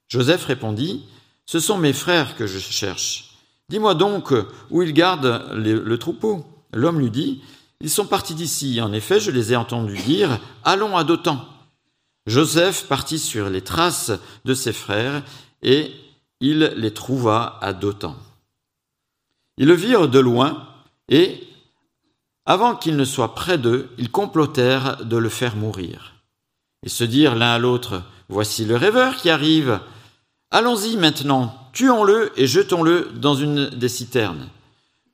Joseph 0.08 0.44
répondit 0.44 1.04
Ce 1.46 1.60
sont 1.60 1.78
mes 1.78 1.92
frères 1.92 2.36
que 2.36 2.46
je 2.46 2.58
cherche. 2.58 3.35
Dis-moi 3.68 3.94
donc 3.94 4.32
où 4.70 4.82
ils 4.82 4.92
gardent 4.92 5.50
le, 5.54 5.96
troupeau. 5.96 6.44
L'homme 6.72 7.00
lui 7.00 7.10
dit 7.10 7.42
Ils 7.80 7.90
sont 7.90 8.06
partis 8.06 8.34
d'ici. 8.34 8.80
En 8.80 8.92
effet, 8.92 9.20
je 9.20 9.30
les 9.30 9.52
ai 9.52 9.56
entendus 9.56 9.98
dire 9.98 10.38
Allons 10.64 10.96
à 10.96 11.04
Dothan. 11.04 11.44
Joseph 12.26 12.86
partit 12.88 13.18
sur 13.18 13.50
les 13.50 13.62
traces 13.62 14.12
de 14.44 14.54
ses 14.54 14.72
frères 14.72 15.22
et 15.62 15.92
il 16.40 16.72
les 16.76 16.92
trouva 16.92 17.58
à 17.60 17.72
Dothan. 17.72 18.16
Ils 19.58 19.66
le 19.66 19.74
virent 19.74 20.08
de 20.08 20.18
loin, 20.18 20.68
et, 21.08 21.42
avant 22.44 22.76
qu'il 22.76 22.96
ne 22.96 23.04
soit 23.04 23.34
près 23.34 23.56
d'eux, 23.56 23.88
ils 23.96 24.10
complotèrent 24.10 25.04
de 25.04 25.16
le 25.16 25.30
faire 25.30 25.56
mourir. 25.56 26.14
Ils 26.82 26.90
se 26.90 27.04
dirent 27.04 27.34
l'un 27.34 27.54
à 27.54 27.58
l'autre, 27.58 28.02
Voici 28.28 28.64
le 28.64 28.76
rêveur 28.76 29.16
qui 29.16 29.30
arrive. 29.30 29.78
Allons-y 30.50 30.96
maintenant, 30.96 31.65
tuons-le 31.76 32.32
et 32.40 32.46
jetons-le 32.46 33.10
dans 33.16 33.34
une 33.34 33.68
des 33.68 33.90
citernes. 33.90 34.48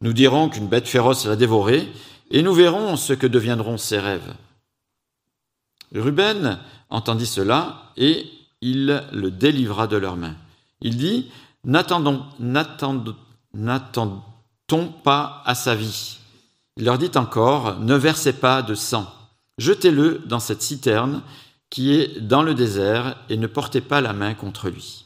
Nous 0.00 0.12
dirons 0.12 0.49
qu'une 0.49 0.69
bête 0.69 0.87
féroce 0.87 1.26
l'a 1.26 1.35
dévoré, 1.35 1.88
et 2.31 2.40
nous 2.42 2.54
verrons 2.54 2.97
ce 2.97 3.12
que 3.12 3.26
deviendront 3.26 3.76
ses 3.76 3.99
rêves. 3.99 4.33
Ruben 5.92 6.61
entendit 6.88 7.26
cela, 7.26 7.90
et 7.97 8.26
il 8.61 9.02
le 9.12 9.31
délivra 9.33 9.88
de 9.88 9.97
leurs 9.97 10.16
mains. 10.16 10.37
Il 10.81 10.97
dit, 10.97 11.31
N'attendons, 11.64 12.25
n'attendons, 12.38 13.16
n'attendons 13.54 14.23
pas 15.02 15.42
à 15.45 15.57
sa 15.57 15.75
vie? 15.75 16.19
Il 16.76 16.85
leur 16.85 16.97
dit 16.97 17.11
encore, 17.16 17.81
ne 17.81 17.95
versez 17.97 18.35
pas 18.35 18.62
de 18.62 18.75
sang, 18.75 19.12
jetez-le 19.59 20.23
dans 20.26 20.40
cette 20.40 20.62
citerne 20.62 21.23
qui 21.71 21.92
est 21.92 22.21
dans 22.21 22.42
le 22.42 22.54
désert 22.54 23.16
et 23.28 23.37
ne 23.37 23.49
portez 23.49 23.81
pas 23.81 24.00
la 24.00 24.12
main 24.12 24.35
contre 24.35 24.71
lui. 24.71 25.01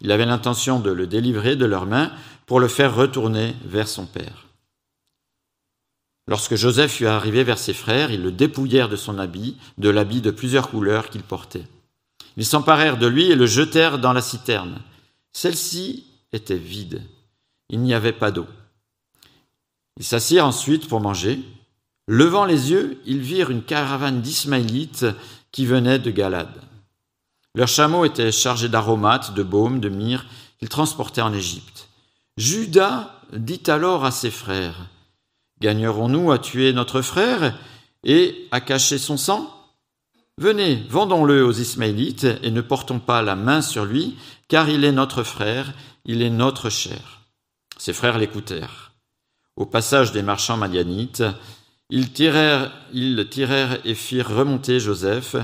Il 0.00 0.12
avait 0.12 0.26
l'intention 0.26 0.80
de 0.80 0.90
le 0.90 1.06
délivrer 1.06 1.56
de 1.56 1.64
leurs 1.64 1.86
mains 1.86 2.12
pour 2.46 2.60
le 2.60 2.68
faire 2.68 2.94
retourner 2.94 3.54
vers 3.64 3.88
son 3.88 4.06
père. 4.06 4.46
Lorsque 6.28 6.56
Joseph 6.56 6.92
fut 6.92 7.06
arrivé 7.06 7.42
vers 7.42 7.58
ses 7.58 7.72
frères, 7.72 8.10
ils 8.10 8.22
le 8.22 8.30
dépouillèrent 8.30 8.90
de 8.90 8.96
son 8.96 9.18
habit, 9.18 9.56
de 9.78 9.88
l'habit 9.88 10.20
de 10.20 10.30
plusieurs 10.30 10.70
couleurs 10.70 11.08
qu'il 11.08 11.22
portait. 11.22 11.66
Ils 12.36 12.44
s'emparèrent 12.44 12.98
de 12.98 13.06
lui 13.06 13.30
et 13.30 13.34
le 13.34 13.46
jetèrent 13.46 13.98
dans 13.98 14.12
la 14.12 14.20
citerne. 14.20 14.78
Celle-ci 15.32 16.04
était 16.32 16.56
vide. 16.56 17.02
Il 17.70 17.80
n'y 17.80 17.94
avait 17.94 18.12
pas 18.12 18.30
d'eau. 18.30 18.46
Ils 19.96 20.04
s'assirent 20.04 20.46
ensuite 20.46 20.88
pour 20.88 21.00
manger. 21.00 21.40
Levant 22.06 22.44
les 22.44 22.70
yeux, 22.70 23.00
ils 23.06 23.20
virent 23.20 23.50
une 23.50 23.64
caravane 23.64 24.20
d'Ismaélites 24.20 25.06
qui 25.50 25.66
venait 25.66 25.98
de 25.98 26.10
Galade. 26.10 26.67
Leurs 27.54 27.68
chameaux 27.68 28.04
étaient 28.04 28.32
chargés 28.32 28.68
d'aromates, 28.68 29.34
de 29.34 29.42
baumes, 29.42 29.80
de 29.80 29.88
myrrhe 29.88 30.26
qu'ils 30.58 30.68
transportaient 30.68 31.22
en 31.22 31.32
Égypte. 31.32 31.88
Judas 32.36 33.12
dit 33.32 33.62
alors 33.66 34.04
à 34.04 34.10
ses 34.10 34.30
frères, 34.30 34.86
Gagnerons-nous 35.60 36.30
à 36.30 36.38
tuer 36.38 36.72
notre 36.72 37.02
frère 37.02 37.58
et 38.04 38.46
à 38.52 38.60
cacher 38.60 38.98
son 38.98 39.16
sang? 39.16 39.52
Venez, 40.36 40.86
vendons-le 40.88 41.44
aux 41.44 41.52
Ismaélites 41.52 42.28
et 42.44 42.52
ne 42.52 42.60
portons 42.60 43.00
pas 43.00 43.22
la 43.22 43.34
main 43.34 43.60
sur 43.60 43.84
lui, 43.84 44.16
car 44.46 44.68
il 44.68 44.84
est 44.84 44.92
notre 44.92 45.24
frère, 45.24 45.72
il 46.04 46.22
est 46.22 46.30
notre 46.30 46.70
chair. 46.70 47.22
Ses 47.76 47.92
frères 47.92 48.18
l'écoutèrent. 48.18 48.92
Au 49.56 49.66
passage 49.66 50.12
des 50.12 50.22
marchands 50.22 50.56
madianites, 50.56 51.24
ils 51.90 52.12
tirèrent, 52.12 52.70
ils 52.92 53.26
tirèrent 53.28 53.78
et 53.84 53.94
firent 53.94 54.28
remonter 54.28 54.78
Joseph 54.78 55.34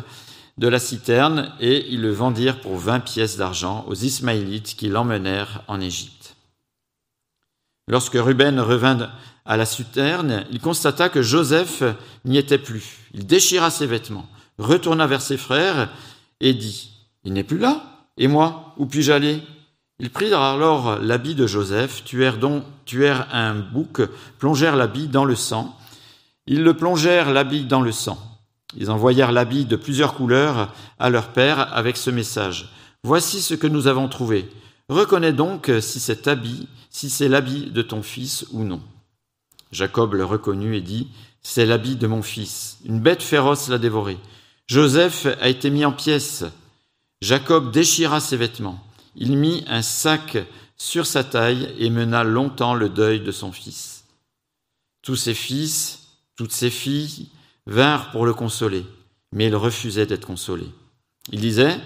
de 0.59 0.69
la 0.69 0.79
citerne 0.79 1.53
et 1.61 1.87
ils 1.91 2.01
le 2.01 2.13
vendirent 2.13 2.61
pour 2.61 2.77
vingt 2.77 3.01
pièces 3.01 3.37
d'argent 3.37 3.85
aux 3.89 3.95
Ismaélites 3.95 4.77
qui 4.77 4.89
l'emmenèrent 4.89 5.63
en 5.69 5.81
Égypte. 5.81 6.37
Lorsque 7.89 8.15
Ruben 8.15 8.61
revint 8.61 9.11
à 9.45 9.57
la 9.57 9.67
citerne, 9.67 10.45
il 10.51 10.61
constata 10.61 11.09
que 11.09 11.23
Joseph 11.23 11.83
n'y 12.25 12.39
était 12.39 12.59
plus. 12.59 12.99
Il 13.13 13.27
déchira 13.27 13.71
ses 13.71 13.87
vêtements, 13.87 14.29
retourna 14.59 15.07
vers 15.07 15.21
ses 15.21 15.37
frères 15.37 15.91
et 16.41 16.55
dit, 16.55 16.93
Il 17.25 17.35
n'est 17.35 17.45
plus 17.45 17.59
là 17.59 18.07
Et 18.17 18.29
moi, 18.29 18.75
où 18.79 18.87
puis-je 18.87 19.13
aller? 19.13 19.43
Ils 19.99 20.11
prirent 20.11 20.41
alors 20.41 20.99
l'habit 20.99 21.35
de 21.35 21.47
Joseph, 21.47 22.05
tuèrent, 22.05 22.39
donc, 22.39 22.65
un 23.33 23.55
bouc, 23.55 24.03
plongèrent 24.39 24.77
l'habit 24.77 25.09
dans 25.09 25.25
le 25.25 25.37
sang. 25.37 25.77
Ils 26.47 26.63
le 26.63 26.75
plongèrent 26.75 27.33
l'habit 27.33 27.65
dans 27.65 27.81
le 27.81 27.93
sang. 27.93 28.19
Ils 28.77 28.91
envoyèrent 28.91 29.33
l'habit 29.33 29.65
de 29.65 29.77
plusieurs 29.77 30.15
couleurs 30.15 30.73
à 30.99 31.11
leur 31.11 31.29
père 31.29 31.75
avec 31.75 31.97
ce 31.97 32.11
message. 32.11 32.73
Voici 33.03 33.41
ce 33.41 33.55
que 33.55 33.67
nous 33.67 33.87
avons 33.87 34.09
trouvé. 34.09 34.49
Reconnais 34.89 35.33
donc 35.33 35.71
si 35.81 36.01
cet 36.01 36.27
habit, 36.27 36.69
si 36.91 37.11
c'est 37.11 37.29
l'habit 37.29 37.71
de 37.71 37.83
ton 37.83 38.03
fils 38.03 38.47
ou 38.53 38.65
non. 38.65 38.81
Jacob 39.73 40.15
le 40.15 40.25
reconnut 40.25 40.77
et 40.77 40.81
dit, 40.81 41.09
C'est 41.43 41.67
l'habit 41.67 41.97
de 41.97 42.07
mon 42.07 42.23
fils. 42.23 42.79
Une 42.85 43.01
bête 43.01 43.23
féroce 43.23 43.69
l'a 43.69 43.79
dévoré. 43.79 44.19
Joseph 44.67 45.27
a 45.41 45.49
été 45.49 45.71
mis 45.71 45.85
en 45.85 45.93
pièces. 45.93 46.45
Jacob 47.21 47.71
déchira 47.73 48.21
ses 48.21 48.37
vêtements. 48.37 48.83
Il 49.17 49.37
mit 49.37 49.65
un 49.69 49.83
sac 49.83 50.39
sur 50.77 51.07
sa 51.07 51.25
taille 51.25 51.75
et 51.79 51.91
mena 51.91 52.25
longtemps 52.25 52.75
le 52.75 52.89
deuil 52.89 53.21
de 53.21 53.33
son 53.33 53.53
fils. 53.53 54.05
Tous 55.03 55.17
ses 55.17 55.35
fils, 55.35 56.09
toutes 56.37 56.53
ses 56.53 56.71
filles 56.71 57.29
vinrent 57.67 58.11
pour 58.11 58.27
le 58.27 58.35
consoler, 58.35 58.85
mais 59.33 59.47
il 59.47 59.57
refusait 59.57 60.07
d'être 60.07 60.27
consolé. 60.27 60.67
Il 61.33 61.41
disait, 61.41 61.81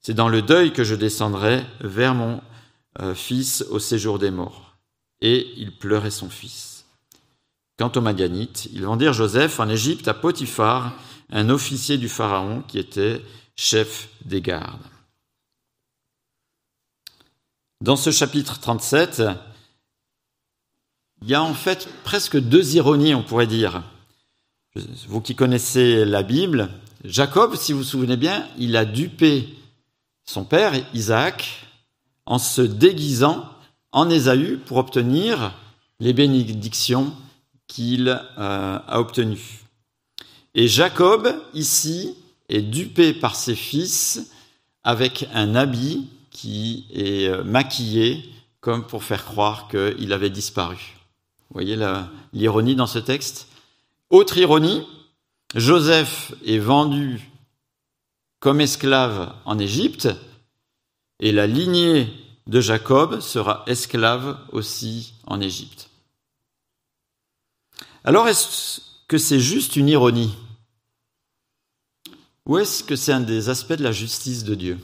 C'est 0.00 0.14
dans 0.14 0.28
le 0.28 0.42
deuil 0.42 0.72
que 0.72 0.84
je 0.84 0.94
descendrai 0.94 1.64
vers 1.80 2.14
mon 2.14 2.40
euh, 3.00 3.14
fils 3.14 3.64
au 3.70 3.78
séjour 3.78 4.18
des 4.18 4.30
morts. 4.30 4.76
Et 5.20 5.52
il 5.56 5.76
pleurait 5.76 6.10
son 6.10 6.28
fils. 6.28 6.84
Quant 7.78 7.90
aux 7.96 8.00
Madianites, 8.00 8.68
ils 8.72 8.84
vendirent 8.84 9.12
Joseph 9.12 9.58
en 9.58 9.68
Égypte 9.68 10.06
à 10.06 10.14
Potiphar, 10.14 10.92
un 11.30 11.48
officier 11.48 11.98
du 11.98 12.08
Pharaon 12.08 12.62
qui 12.68 12.78
était 12.78 13.20
chef 13.56 14.08
des 14.24 14.40
gardes. 14.40 14.82
Dans 17.80 17.96
ce 17.96 18.10
chapitre 18.10 18.60
37, 18.60 19.22
il 21.22 21.28
y 21.28 21.34
a 21.34 21.42
en 21.42 21.54
fait 21.54 21.88
presque 22.04 22.38
deux 22.38 22.76
ironies, 22.76 23.14
on 23.14 23.22
pourrait 23.22 23.46
dire. 23.46 23.82
Vous 25.06 25.20
qui 25.20 25.36
connaissez 25.36 26.04
la 26.04 26.24
Bible, 26.24 26.68
Jacob, 27.04 27.54
si 27.54 27.72
vous 27.72 27.78
vous 27.78 27.84
souvenez 27.84 28.16
bien, 28.16 28.44
il 28.58 28.76
a 28.76 28.84
dupé 28.84 29.48
son 30.24 30.44
père, 30.44 30.72
Isaac, 30.92 31.66
en 32.26 32.38
se 32.38 32.62
déguisant 32.62 33.48
en 33.92 34.10
Ésaü 34.10 34.58
pour 34.66 34.78
obtenir 34.78 35.54
les 36.00 36.12
bénédictions 36.12 37.14
qu'il 37.68 38.08
euh, 38.08 38.78
a 38.84 38.98
obtenues. 38.98 39.60
Et 40.54 40.66
Jacob, 40.66 41.32
ici, 41.52 42.16
est 42.48 42.62
dupé 42.62 43.12
par 43.12 43.36
ses 43.36 43.54
fils 43.54 44.28
avec 44.82 45.28
un 45.32 45.54
habit 45.54 46.08
qui 46.30 46.86
est 46.92 47.28
euh, 47.28 47.44
maquillé 47.44 48.28
comme 48.60 48.84
pour 48.84 49.04
faire 49.04 49.24
croire 49.24 49.68
qu'il 49.68 50.12
avait 50.12 50.30
disparu. 50.30 50.96
Vous 51.50 51.54
voyez 51.54 51.78
l'ironie 52.32 52.74
dans 52.74 52.88
ce 52.88 52.98
texte? 52.98 53.46
Autre 54.14 54.38
ironie, 54.38 54.86
Joseph 55.56 56.34
est 56.46 56.60
vendu 56.60 57.32
comme 58.38 58.60
esclave 58.60 59.34
en 59.44 59.58
Égypte, 59.58 60.08
et 61.18 61.32
la 61.32 61.48
lignée 61.48 62.14
de 62.46 62.60
Jacob 62.60 63.18
sera 63.18 63.64
esclave 63.66 64.38
aussi 64.52 65.14
en 65.26 65.40
Égypte. 65.40 65.90
Alors 68.04 68.28
est-ce 68.28 68.82
que 69.08 69.18
c'est 69.18 69.40
juste 69.40 69.74
une 69.74 69.88
ironie? 69.88 70.36
Ou 72.46 72.58
est-ce 72.58 72.84
que 72.84 72.94
c'est 72.94 73.12
un 73.12 73.18
des 73.18 73.48
aspects 73.48 73.72
de 73.72 73.82
la 73.82 73.90
justice 73.90 74.44
de 74.44 74.54
Dieu? 74.54 74.78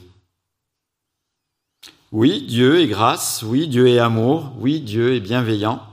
Oui, 2.10 2.42
Dieu 2.42 2.80
est 2.80 2.88
grâce, 2.88 3.44
oui, 3.44 3.68
Dieu 3.68 3.86
est 3.86 4.00
amour, 4.00 4.52
oui, 4.56 4.80
Dieu 4.80 5.14
est 5.14 5.20
bienveillant, 5.20 5.86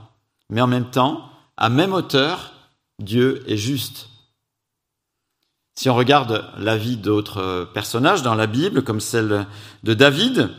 mais 0.50 0.60
en 0.60 0.66
même 0.66 0.90
temps, 0.90 1.30
à 1.56 1.68
même 1.68 1.92
hauteur, 1.92 2.57
Dieu 2.98 3.42
est 3.46 3.56
juste. 3.56 4.08
Si 5.74 5.88
on 5.88 5.94
regarde 5.94 6.50
la 6.58 6.76
vie 6.76 6.96
d'autres 6.96 7.70
personnages 7.72 8.22
dans 8.22 8.34
la 8.34 8.48
Bible, 8.48 8.82
comme 8.82 9.00
celle 9.00 9.46
de 9.84 9.94
David, 9.94 10.50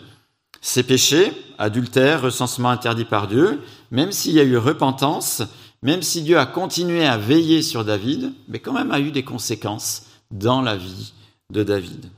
ses 0.62 0.84
péchés, 0.84 1.34
adultère, 1.58 2.22
recensement 2.22 2.70
interdit 2.70 3.06
par 3.06 3.28
Dieu, 3.28 3.62
même 3.92 4.12
s'il 4.12 4.34
y 4.34 4.40
a 4.40 4.44
eu 4.44 4.58
repentance, 4.58 5.42
même 5.82 6.02
si 6.02 6.22
Dieu 6.22 6.38
a 6.38 6.46
continué 6.46 7.06
à 7.06 7.18
veiller 7.18 7.62
sur 7.62 7.84
David, 7.84 8.34
mais 8.48 8.60
quand 8.60 8.74
même 8.74 8.92
a 8.92 9.00
eu 9.00 9.12
des 9.12 9.24
conséquences 9.24 10.06
dans 10.32 10.62
la 10.62 10.78
vie 10.78 11.14
de 11.52 11.64
David. 11.64 12.10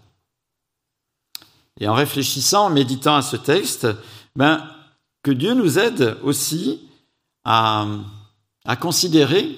Et 1.80 1.88
en 1.88 1.94
réfléchissant, 1.94 2.68
en 2.68 2.70
méditant 2.70 3.16
à 3.16 3.22
ce 3.22 3.36
texte, 3.36 3.88
ben, 4.36 4.68
que 5.24 5.32
Dieu 5.32 5.54
nous 5.54 5.80
aide 5.80 6.18
aussi 6.22 6.88
à, 7.44 7.88
à 8.66 8.76
considérer 8.76 9.58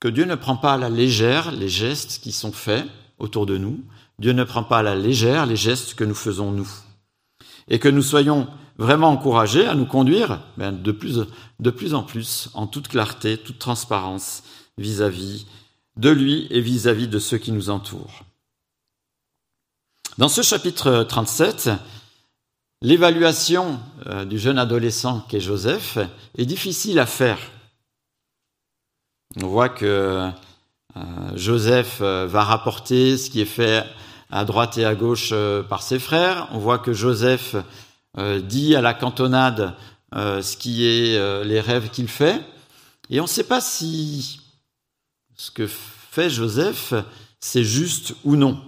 que 0.00 0.08
Dieu 0.08 0.24
ne 0.24 0.34
prend 0.34 0.56
pas 0.56 0.74
à 0.74 0.78
la 0.78 0.88
légère 0.88 1.52
les 1.52 1.68
gestes 1.68 2.20
qui 2.22 2.32
sont 2.32 2.52
faits 2.52 2.86
autour 3.18 3.46
de 3.46 3.58
nous. 3.58 3.84
Dieu 4.18 4.32
ne 4.32 4.44
prend 4.44 4.64
pas 4.64 4.78
à 4.78 4.82
la 4.82 4.94
légère 4.94 5.46
les 5.46 5.56
gestes 5.56 5.94
que 5.94 6.04
nous 6.04 6.14
faisons 6.14 6.50
nous. 6.50 6.68
Et 7.68 7.78
que 7.78 7.88
nous 7.88 8.02
soyons 8.02 8.48
vraiment 8.78 9.10
encouragés 9.10 9.66
à 9.66 9.74
nous 9.74 9.86
conduire 9.86 10.40
ben, 10.56 10.72
de, 10.72 10.90
plus, 10.90 11.94
en 11.94 12.02
plus 12.02 12.48
en 12.54 12.66
toute 12.66 12.88
clarté, 12.88 13.36
toute 13.36 13.58
transparence 13.58 14.42
vis-à-vis 14.78 15.46
de 15.96 16.08
lui 16.08 16.46
et 16.50 16.62
vis-à-vis 16.62 17.06
-vis 17.06 17.10
de 17.10 17.18
ceux 17.18 17.38
qui 17.38 17.52
nous 17.52 17.68
entourent. 17.68 18.24
Dans 20.16 20.28
ce 20.28 20.42
chapitre 20.42 21.04
37, 21.04 21.70
l'évaluation 22.80 23.78
euh, 24.06 24.24
du 24.24 24.38
jeune 24.38 24.58
adolescent 24.58 25.20
qu'est 25.28 25.40
Joseph 25.40 25.98
est 26.36 26.46
difficile 26.46 26.98
à 26.98 27.06
faire. 27.06 27.38
On 29.36 29.46
voit 29.46 29.68
que 29.68 30.28
euh, 30.96 31.00
Joseph 31.36 31.98
euh, 32.00 32.26
va 32.26 32.42
rapporter 32.42 33.16
ce 33.16 33.30
qui 33.30 33.40
est 33.40 33.44
fait 33.44 33.84
à 34.28 34.44
droite 34.44 34.76
et 34.76 34.84
à 34.84 34.96
gauche 34.96 35.30
euh, 35.32 35.62
par 35.62 35.82
ses 35.82 36.00
frères. 36.00 36.48
On 36.50 36.58
voit 36.58 36.78
que 36.78 36.92
Joseph 36.92 37.54
dit 38.42 38.74
à 38.74 38.80
la 38.80 38.92
cantonade 38.92 39.76
ce 40.12 40.56
qui 40.56 40.84
est 40.84 41.44
les 41.44 41.60
rêves 41.60 41.90
qu'il 41.90 42.08
fait. 42.08 42.42
Et 43.08 43.20
on 43.20 43.24
ne 43.24 43.28
sait 43.28 43.44
pas 43.44 43.60
si 43.60 44.40
ce 45.36 45.52
que 45.52 45.68
fait 45.68 46.28
Joseph, 46.28 46.92
c'est 47.38 47.62
juste 47.62 48.16
ou 48.24 48.34
non. 48.34 48.60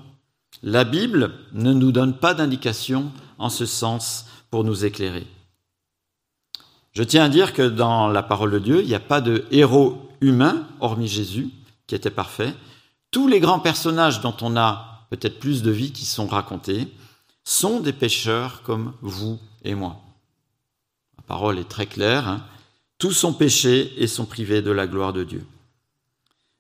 La 0.63 0.85
Bible 0.85 1.33
ne 1.55 1.73
nous 1.73 1.91
donne 1.91 2.17
pas 2.17 2.35
d'indication 2.35 3.11
en 3.37 3.51
ce 3.51 3.67
sens 3.67 4.27
pour 4.49 4.63
nous 4.63 4.85
éclairer. 4.85 5.27
Je 6.93 7.03
tiens 7.03 7.25
à 7.25 7.29
dire 7.29 7.53
que 7.53 7.69
dans 7.69 8.07
la 8.07 8.23
parole 8.23 8.53
de 8.53 8.59
Dieu, 8.61 8.81
il 8.81 8.87
n'y 8.87 8.95
a 8.95 9.01
pas 9.01 9.21
de 9.21 9.45
héros 9.51 10.12
humain, 10.23 10.67
hormis 10.81 11.09
Jésus, 11.09 11.51
qui 11.87 11.95
était 11.95 12.11
parfait. 12.11 12.55
Tous 13.11 13.29
les 13.29 13.41
grands 13.41 13.61
personnages 13.61 14.23
dont 14.23 14.35
on 14.41 14.57
a 14.57 15.07
peut-être 15.11 15.39
plus 15.39 15.63
de 15.63 15.71
vie 15.71 15.93
qui 15.93 16.07
sont 16.07 16.27
racontés 16.27 16.89
sont 17.45 17.81
des 17.81 17.93
pécheurs 17.93 18.63
comme 18.63 18.95
vous 19.03 19.39
et 19.65 19.75
moi. 19.75 20.01
La 21.19 21.25
parole 21.25 21.59
est 21.59 21.69
très 21.69 21.87
claire. 21.87 22.29
Hein. 22.29 22.43
Tous 22.99 23.13
sont 23.13 23.35
péchés 23.35 23.93
et 23.99 24.07
sont 24.07 24.25
privés 24.25 24.63
de 24.63 24.71
la 24.71 24.87
gloire 24.87 25.13
de 25.13 25.25
Dieu. 25.25 25.45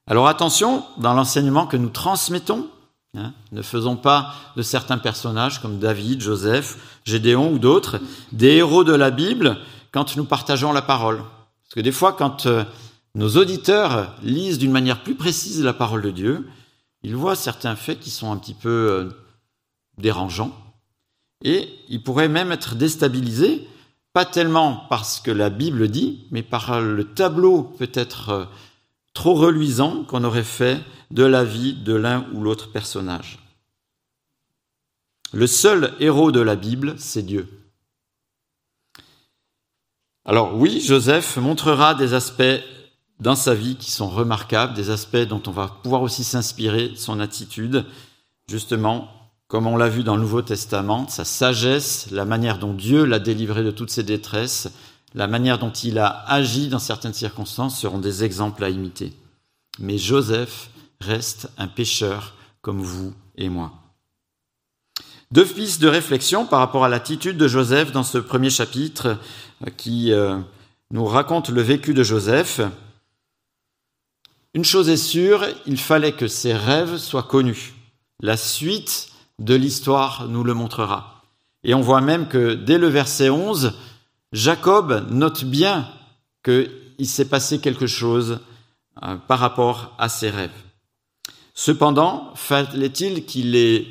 Alors 0.07 0.27
attention, 0.27 0.85
dans 0.98 1.14
l'enseignement 1.14 1.66
que 1.66 1.77
nous 1.77 1.88
transmettons, 1.88 2.68
hein, 3.16 3.33
ne 3.53 3.62
faisons 3.62 3.96
pas 3.96 4.35
de 4.57 4.62
certains 4.62 4.98
personnages 4.98 5.62
comme 5.62 5.79
David, 5.79 6.20
Joseph, 6.20 6.98
Gédéon 7.05 7.53
ou 7.53 7.59
d'autres 7.59 8.01
des 8.33 8.57
héros 8.57 8.85
de 8.85 8.94
la 8.94 9.11
Bible 9.11 9.57
quand 9.92 10.16
nous 10.16 10.25
partageons 10.25 10.72
la 10.72 10.83
parole. 10.83 11.18
Parce 11.18 11.75
que 11.77 11.81
des 11.81 11.92
fois, 11.92 12.12
quand 12.12 12.46
euh, 12.46 12.64
nos 13.14 13.37
auditeurs 13.37 14.16
lisent 14.22 14.59
d'une 14.59 14.72
manière 14.72 15.03
plus 15.03 15.14
précise 15.14 15.62
la 15.62 15.75
parole 15.75 16.03
de 16.03 16.11
Dieu, 16.11 16.48
ils 17.03 17.16
voient 17.16 17.37
certains 17.37 17.77
faits 17.77 18.01
qui 18.01 18.11
sont 18.11 18.33
un 18.33 18.37
petit 18.37 18.55
peu 18.55 18.68
euh, 18.68 19.11
dérangeants 19.98 20.57
et 21.44 21.68
ils 21.88 22.03
pourraient 22.03 22.29
même 22.29 22.53
être 22.53 22.75
déstabilisés, 22.75 23.68
pas 24.12 24.25
tellement 24.25 24.87
parce 24.88 25.20
que 25.20 25.31
la 25.31 25.51
Bible 25.51 25.88
dit, 25.88 26.27
mais 26.31 26.42
par 26.42 26.81
le 26.81 27.05
tableau 27.05 27.62
peut-être 27.62 28.29
euh, 28.31 28.44
trop 29.14 29.35
reluisant 29.35 30.05
qu'on 30.05 30.25
aurait 30.25 30.44
fait 30.44 30.81
de 31.11 31.25
la 31.25 31.44
vie 31.44 31.75
de 31.75 31.94
l'un 31.94 32.27
ou 32.33 32.42
l'autre 32.42 32.70
personnage. 32.72 33.38
Le 35.33 35.46
seul 35.46 35.94
héros 35.98 36.31
de 36.31 36.40
la 36.40 36.57
Bible, 36.57 36.94
c'est 36.98 37.22
Dieu. 37.22 37.48
Alors 40.25 40.57
oui, 40.57 40.81
Joseph 40.81 41.37
montrera 41.37 41.94
des 41.94 42.14
aspects 42.14 42.62
dans 43.22 43.37
sa 43.37 43.54
vie 43.54 43.76
qui 43.76 43.92
sont 43.92 44.08
remarquables, 44.08 44.74
des 44.74 44.90
aspects 44.90 45.16
dont 45.16 45.42
on 45.46 45.52
va 45.52 45.68
pouvoir 45.68 46.02
aussi 46.02 46.24
s'inspirer 46.24 46.92
son 46.96 47.20
attitude, 47.20 47.87
justement, 48.48 49.08
comme 49.46 49.68
on 49.68 49.76
l'a 49.76 49.88
vu 49.88 50.02
dans 50.02 50.16
le 50.16 50.22
Nouveau 50.22 50.42
Testament, 50.42 51.06
sa 51.06 51.24
sagesse, 51.24 52.11
la 52.11 52.24
manière 52.24 52.58
dont 52.58 52.74
Dieu 52.74 53.04
l'a 53.04 53.20
délivré 53.20 53.62
de 53.62 53.70
toutes 53.70 53.90
ses 53.90 54.02
détresses, 54.02 54.72
la 55.14 55.28
manière 55.28 55.61
dont 55.61 55.70
il 55.70 56.00
a 56.00 56.24
agi 56.26 56.68
dans 56.68 56.80
certaines 56.80 57.14
circonstances 57.14 57.78
seront 57.78 57.98
des 57.98 58.24
exemples 58.24 58.64
à 58.64 58.70
imiter. 58.70 59.12
Mais 59.78 59.98
Joseph 59.98 60.70
reste 61.00 61.48
un 61.58 61.68
pécheur 61.68 62.35
comme 62.61 62.80
vous 62.80 63.14
et 63.37 63.48
moi. 63.48 63.72
Deux 65.30 65.46
pistes 65.46 65.80
de 65.80 65.88
réflexion 65.88 66.44
par 66.44 66.58
rapport 66.58 66.85
à 66.85 66.88
l'attitude 66.88 67.37
de 67.37 67.46
Joseph 67.46 67.92
dans 67.92 68.02
ce 68.02 68.18
premier 68.18 68.50
chapitre 68.50 69.16
euh, 69.64 69.70
qui 69.76 70.12
euh, 70.12 70.38
nous 70.90 71.04
raconte 71.04 71.50
le 71.50 71.62
vécu 71.62 71.94
de 71.94 72.02
Joseph. 72.02 72.61
Une 74.54 74.64
chose 74.64 74.90
est 74.90 74.98
sûre, 74.98 75.46
il 75.66 75.78
fallait 75.78 76.12
que 76.12 76.28
ses 76.28 76.52
rêves 76.52 76.98
soient 76.98 77.22
connus. 77.22 77.72
La 78.20 78.36
suite 78.36 79.10
de 79.38 79.54
l'histoire 79.54 80.28
nous 80.28 80.44
le 80.44 80.52
montrera. 80.52 81.22
Et 81.64 81.74
on 81.74 81.80
voit 81.80 82.02
même 82.02 82.28
que 82.28 82.52
dès 82.54 82.76
le 82.76 82.88
verset 82.88 83.30
11, 83.30 83.72
Jacob 84.32 85.06
note 85.10 85.44
bien 85.44 85.88
qu'il 86.44 87.08
s'est 87.08 87.28
passé 87.28 87.60
quelque 87.60 87.86
chose 87.86 88.40
euh, 89.02 89.16
par 89.16 89.38
rapport 89.38 89.94
à 89.98 90.10
ses 90.10 90.28
rêves. 90.28 90.50
Cependant, 91.54 92.32
fallait-il 92.34 93.24
qu'il 93.24 93.52
les 93.52 93.88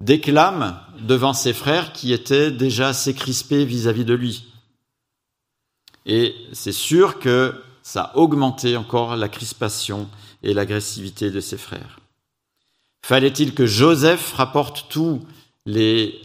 déclame 0.00 0.78
devant 1.00 1.32
ses 1.32 1.52
frères 1.52 1.92
qui 1.92 2.12
étaient 2.12 2.50
déjà 2.50 2.88
assez 2.88 3.14
crispés 3.14 3.64
vis-à-vis 3.64 4.02
-vis 4.02 4.06
de 4.06 4.14
lui? 4.14 4.44
Et 6.04 6.36
c'est 6.52 6.72
sûr 6.72 7.18
que 7.18 7.54
ça 7.86 8.02
a 8.02 8.16
augmenté 8.16 8.76
encore 8.76 9.14
la 9.14 9.28
crispation 9.28 10.10
et 10.42 10.54
l'agressivité 10.54 11.30
de 11.30 11.38
ses 11.38 11.56
frères. 11.56 12.00
Fallait-il 13.04 13.54
que 13.54 13.64
Joseph 13.64 14.32
rapporte 14.32 14.86
tous 14.88 15.24
les 15.66 16.20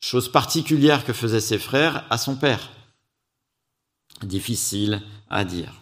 choses 0.00 0.28
particulières 0.28 1.04
que 1.04 1.12
faisaient 1.12 1.40
ses 1.40 1.60
frères 1.60 2.04
à 2.10 2.18
son 2.18 2.34
père? 2.34 2.68
Difficile 4.24 5.02
à 5.30 5.44
dire. 5.44 5.74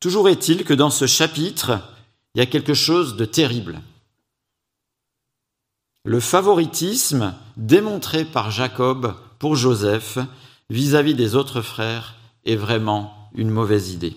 Toujours 0.00 0.28
est-il 0.28 0.64
que 0.64 0.74
dans 0.74 0.90
ce 0.90 1.06
chapitre, 1.06 1.80
il 2.34 2.40
y 2.40 2.42
a 2.42 2.46
quelque 2.46 2.74
chose 2.74 3.14
de 3.14 3.26
terrible. 3.26 3.80
Le 6.04 6.18
favoritisme 6.18 7.32
démontré 7.56 8.24
par 8.24 8.50
Jacob 8.50 9.14
pour 9.38 9.54
Joseph 9.54 10.18
vis-à-vis 10.68 11.12
-vis 11.12 11.16
des 11.16 11.36
autres 11.36 11.62
frères 11.62 12.16
est 12.44 12.56
vraiment 12.56 13.30
une 13.34 13.50
mauvaise 13.50 13.92
idée. 13.92 14.16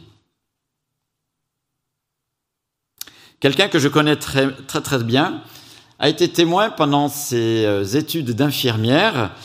Quelqu'un 3.42 3.70
que 3.70 3.80
je 3.80 3.88
connais 3.88 4.18
très, 4.18 4.52
très 4.52 5.04
bien 5.04 5.42
a 5.98 6.10
été 6.10 6.30
témoin 6.32 6.70
pendant 6.70 7.10
ses 7.10 7.66
euh, 7.66 7.84
études 7.84 8.32
d'infirmière 8.32 9.36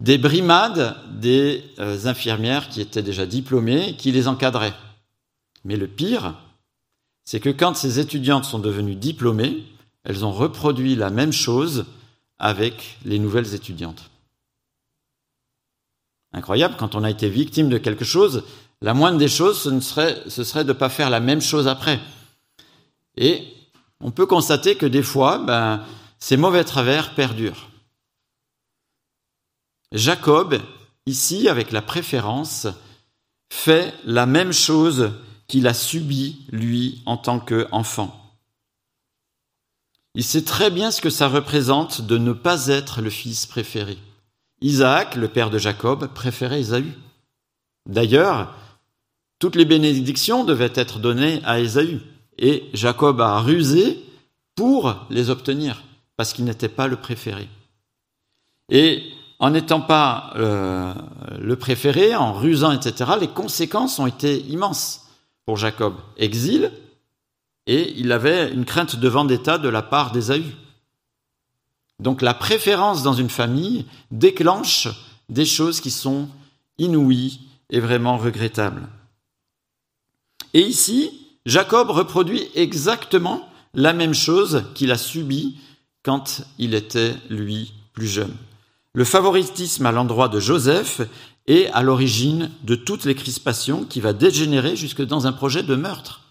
des 0.00 0.18
brimades 0.18 0.96
des 1.10 1.64
euh, 1.78 2.04
infirmières 2.04 2.68
qui 2.68 2.82
étaient 2.82 3.02
déjà 3.02 3.24
diplômées, 3.24 3.96
qui 3.96 4.12
les 4.12 4.28
encadraient. 4.28 4.74
Mais 5.64 5.76
le 5.76 5.88
pire, 5.88 6.34
c'est 7.24 7.40
que 7.40 7.48
quand 7.48 7.74
ces 7.74 7.98
étudiantes 7.98 8.44
sont 8.44 8.58
devenues 8.58 8.94
diplômées, 8.94 9.64
elles 10.04 10.26
ont 10.26 10.32
reproduit 10.32 10.94
la 10.94 11.08
même 11.08 11.32
chose 11.32 11.86
avec 12.38 12.98
les 13.06 13.18
nouvelles 13.18 13.54
étudiantes. 13.54 14.10
Incroyable, 16.34 16.76
quand 16.78 16.94
on 16.94 17.02
a 17.02 17.10
été 17.10 17.30
victime 17.30 17.70
de 17.70 17.78
quelque 17.78 18.04
chose, 18.04 18.44
la 18.82 18.92
moindre 18.92 19.18
des 19.18 19.28
choses, 19.28 19.62
ce 19.62 20.44
serait 20.44 20.64
de 20.64 20.68
ne 20.68 20.78
pas 20.78 20.90
faire 20.90 21.08
la 21.08 21.20
même 21.20 21.40
chose 21.40 21.66
après. 21.66 21.98
Et 23.18 23.44
on 24.00 24.12
peut 24.12 24.26
constater 24.26 24.76
que 24.76 24.86
des 24.86 25.02
fois, 25.02 25.38
ben, 25.38 25.84
ces 26.20 26.36
mauvais 26.36 26.64
travers 26.64 27.14
perdurent. 27.14 27.68
Jacob, 29.92 30.60
ici, 31.06 31.48
avec 31.48 31.72
la 31.72 31.82
préférence, 31.82 32.68
fait 33.52 33.92
la 34.04 34.24
même 34.24 34.52
chose 34.52 35.12
qu'il 35.48 35.66
a 35.66 35.74
subi, 35.74 36.46
lui, 36.50 37.02
en 37.06 37.16
tant 37.16 37.40
qu'enfant. 37.40 38.14
Il 40.14 40.24
sait 40.24 40.44
très 40.44 40.70
bien 40.70 40.90
ce 40.90 41.00
que 41.00 41.10
ça 41.10 41.28
représente 41.28 42.02
de 42.02 42.18
ne 42.18 42.32
pas 42.32 42.68
être 42.68 43.00
le 43.00 43.10
fils 43.10 43.46
préféré. 43.46 43.98
Isaac, 44.60 45.16
le 45.16 45.28
père 45.28 45.50
de 45.50 45.58
Jacob, 45.58 46.12
préférait 46.12 46.60
Ésaü. 46.60 46.92
D'ailleurs, 47.86 48.54
toutes 49.38 49.56
les 49.56 49.64
bénédictions 49.64 50.44
devaient 50.44 50.72
être 50.74 50.98
données 50.98 51.40
à 51.44 51.60
Ésaü, 51.60 52.00
et 52.38 52.68
Jacob 52.72 53.20
a 53.20 53.40
rusé 53.40 54.04
pour 54.54 55.06
les 55.10 55.30
obtenir, 55.30 55.82
parce 56.16 56.32
qu'il 56.32 56.44
n'était 56.44 56.68
pas 56.68 56.86
le 56.86 56.96
préféré. 56.96 57.48
Et 58.68 59.02
en 59.38 59.50
n'étant 59.50 59.80
pas 59.80 60.32
euh, 60.36 60.94
le 61.40 61.56
préféré, 61.56 62.14
en 62.16 62.32
rusant, 62.32 62.72
etc., 62.72 63.12
les 63.20 63.28
conséquences 63.28 63.98
ont 63.98 64.06
été 64.06 64.40
immenses 64.42 65.06
pour 65.44 65.56
Jacob. 65.56 65.94
Exil, 66.16 66.72
et 67.66 67.92
il 67.96 68.12
avait 68.12 68.50
une 68.52 68.64
crainte 68.64 68.96
de 68.96 69.08
vendetta 69.08 69.58
de 69.58 69.68
la 69.68 69.82
part 69.82 70.10
d'Ésaü. 70.10 70.56
Donc 72.00 72.22
la 72.22 72.34
préférence 72.34 73.02
dans 73.02 73.12
une 73.12 73.30
famille 73.30 73.86
déclenche 74.10 74.88
des 75.28 75.44
choses 75.44 75.80
qui 75.80 75.90
sont 75.90 76.28
inouïes 76.78 77.40
et 77.70 77.80
vraiment 77.80 78.16
regrettables. 78.16 78.88
Et 80.54 80.62
ici, 80.62 81.27
Jacob 81.46 81.90
reproduit 81.90 82.48
exactement 82.54 83.48
la 83.74 83.92
même 83.92 84.14
chose 84.14 84.64
qu'il 84.74 84.90
a 84.90 84.98
subie 84.98 85.58
quand 86.02 86.42
il 86.58 86.74
était, 86.74 87.14
lui, 87.30 87.74
plus 87.92 88.06
jeune. 88.06 88.34
Le 88.94 89.04
favoritisme 89.04 89.86
à 89.86 89.92
l'endroit 89.92 90.28
de 90.28 90.40
Joseph 90.40 91.02
est 91.46 91.66
à 91.72 91.82
l'origine 91.82 92.50
de 92.62 92.74
toutes 92.74 93.04
les 93.04 93.14
crispations 93.14 93.84
qui 93.84 94.00
va 94.00 94.12
dégénérer 94.12 94.76
jusque 94.76 95.02
dans 95.02 95.26
un 95.26 95.32
projet 95.32 95.62
de 95.62 95.74
meurtre. 95.74 96.22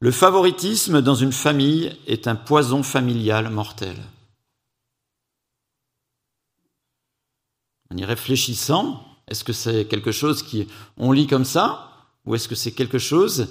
Le 0.00 0.10
favoritisme 0.10 1.00
dans 1.00 1.14
une 1.14 1.32
famille 1.32 1.96
est 2.06 2.28
un 2.28 2.36
poison 2.36 2.82
familial 2.82 3.48
mortel. 3.50 3.96
En 7.90 7.96
y 7.96 8.04
réfléchissant, 8.04 9.02
est-ce 9.28 9.44
que 9.44 9.52
c'est 9.52 9.86
quelque 9.86 10.12
chose 10.12 10.42
qui 10.42 10.68
on 10.98 11.12
lit 11.12 11.26
comme 11.26 11.44
ça 11.44 11.95
ou 12.26 12.34
est-ce 12.34 12.48
que 12.48 12.54
c'est 12.54 12.72
quelque 12.72 12.98
chose 12.98 13.48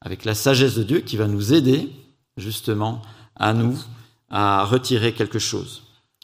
avec 0.00 0.24
la 0.24 0.34
sagesse 0.34 0.74
de 0.74 0.82
Dieu 0.82 1.00
qui 1.00 1.16
va 1.16 1.26
nous 1.26 1.52
aider 1.52 1.90
justement 2.36 3.02
à 3.36 3.52
nous 3.52 3.78
à 4.30 4.64
retirer 4.64 5.14
quelque 5.14 5.38
chose? 5.38 5.82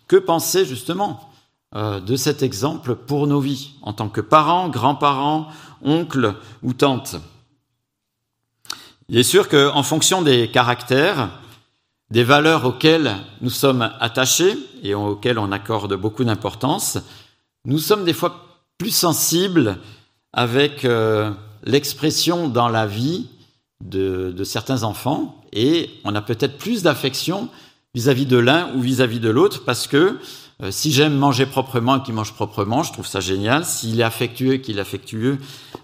Que 0.08 0.16
penser 0.16 0.64
justement 0.64 1.30
euh, 1.74 2.00
de 2.00 2.16
cet 2.16 2.42
exemple 2.42 2.94
pour 2.94 3.26
nos 3.26 3.40
vies 3.40 3.72
en 3.82 3.92
tant 3.92 4.08
que 4.08 4.20
parents, 4.20 4.68
grands-parents, 4.68 5.48
oncles 5.82 6.34
ou 6.62 6.72
tantes? 6.72 7.16
Il 9.08 9.18
est 9.18 9.22
sûr 9.22 9.48
qu'en 9.48 9.82
fonction 9.84 10.22
des 10.22 10.50
caractères, 10.50 11.30
des 12.10 12.24
valeurs 12.24 12.64
auxquelles 12.64 13.16
nous 13.40 13.50
sommes 13.50 13.92
attachés 14.00 14.56
et 14.82 14.94
auxquelles 14.94 15.38
on 15.38 15.52
accorde 15.52 15.94
beaucoup 15.94 16.24
d'importance, 16.24 16.98
nous 17.64 17.78
sommes 17.78 18.04
des 18.04 18.12
fois 18.12 18.46
plus 18.78 18.90
sensibles 18.90 19.78
avec 20.32 20.84
euh, 20.84 21.30
l'expression 21.66 22.48
dans 22.48 22.68
la 22.68 22.86
vie 22.86 23.26
de, 23.84 24.34
certains 24.44 24.84
enfants 24.84 25.42
et 25.52 25.90
on 26.04 26.14
a 26.14 26.22
peut-être 26.22 26.56
plus 26.56 26.82
d'affection 26.82 27.48
vis-à-vis 27.94 28.26
de 28.26 28.38
l'un 28.38 28.74
ou 28.74 28.80
vis-à-vis 28.80 29.20
de 29.20 29.28
l'autre 29.28 29.64
parce 29.64 29.86
que 29.86 30.18
euh, 30.62 30.70
si 30.70 30.90
j'aime 30.90 31.14
manger 31.14 31.44
proprement 31.44 31.98
et 31.98 32.02
qu'il 32.02 32.14
mange 32.14 32.32
proprement, 32.32 32.82
je 32.82 32.90
trouve 32.90 33.06
ça 33.06 33.20
génial. 33.20 33.66
S'il 33.66 34.00
est 34.00 34.04
affectueux 34.04 34.54
et 34.54 34.60
qu'il 34.62 34.78
est 34.78 34.80
affectueux, 34.80 35.38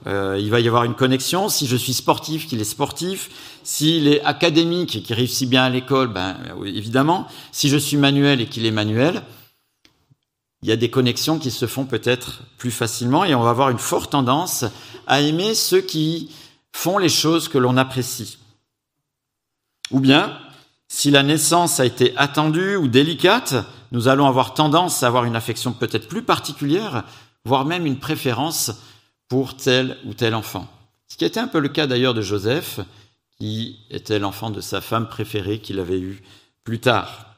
euh, 0.06 0.38
il 0.40 0.50
va 0.50 0.60
y 0.60 0.66
avoir 0.66 0.84
une 0.84 0.94
connexion. 0.94 1.50
Si 1.50 1.66
je 1.66 1.76
suis 1.76 1.92
sportif, 1.92 2.46
qu'il 2.46 2.58
est 2.58 2.64
sportif. 2.64 3.28
S'il 3.64 4.08
est 4.08 4.22
académique 4.24 4.96
et 4.96 5.02
qu'il 5.02 5.14
réussit 5.14 5.48
bien 5.48 5.64
à 5.64 5.68
l'école, 5.68 6.08
ben 6.08 6.38
évidemment. 6.64 7.26
Si 7.50 7.68
je 7.68 7.76
suis 7.76 7.98
manuel 7.98 8.40
et 8.40 8.46
qu'il 8.46 8.64
est 8.64 8.70
manuel, 8.70 9.22
il 10.62 10.68
y 10.68 10.72
a 10.72 10.76
des 10.76 10.90
connexions 10.90 11.38
qui 11.38 11.50
se 11.50 11.66
font 11.66 11.84
peut-être 11.84 12.42
plus 12.56 12.70
facilement 12.70 13.24
et 13.24 13.34
on 13.34 13.42
va 13.42 13.50
avoir 13.50 13.70
une 13.70 13.78
forte 13.78 14.12
tendance 14.12 14.64
à 15.06 15.20
aimer 15.20 15.54
ceux 15.54 15.80
qui 15.80 16.30
font 16.72 16.98
les 16.98 17.08
choses 17.08 17.48
que 17.48 17.58
l'on 17.58 17.76
apprécie. 17.76 18.38
Ou 19.90 20.00
bien, 20.00 20.38
si 20.88 21.10
la 21.10 21.22
naissance 21.22 21.80
a 21.80 21.84
été 21.84 22.16
attendue 22.16 22.76
ou 22.76 22.86
délicate, 22.86 23.54
nous 23.90 24.08
allons 24.08 24.26
avoir 24.26 24.54
tendance 24.54 25.02
à 25.02 25.08
avoir 25.08 25.24
une 25.24 25.36
affection 25.36 25.72
peut-être 25.72 26.08
plus 26.08 26.22
particulière, 26.22 27.04
voire 27.44 27.64
même 27.64 27.84
une 27.84 27.98
préférence 27.98 28.70
pour 29.28 29.56
tel 29.56 29.98
ou 30.04 30.14
tel 30.14 30.34
enfant. 30.34 30.68
Ce 31.08 31.16
qui 31.16 31.24
était 31.24 31.40
un 31.40 31.48
peu 31.48 31.58
le 31.58 31.68
cas 31.68 31.86
d'ailleurs 31.86 32.14
de 32.14 32.22
Joseph, 32.22 32.80
qui 33.38 33.80
était 33.90 34.18
l'enfant 34.18 34.50
de 34.50 34.60
sa 34.60 34.80
femme 34.80 35.08
préférée 35.08 35.58
qu'il 35.58 35.80
avait 35.80 35.98
eu 35.98 36.22
plus 36.64 36.78
tard. 36.78 37.31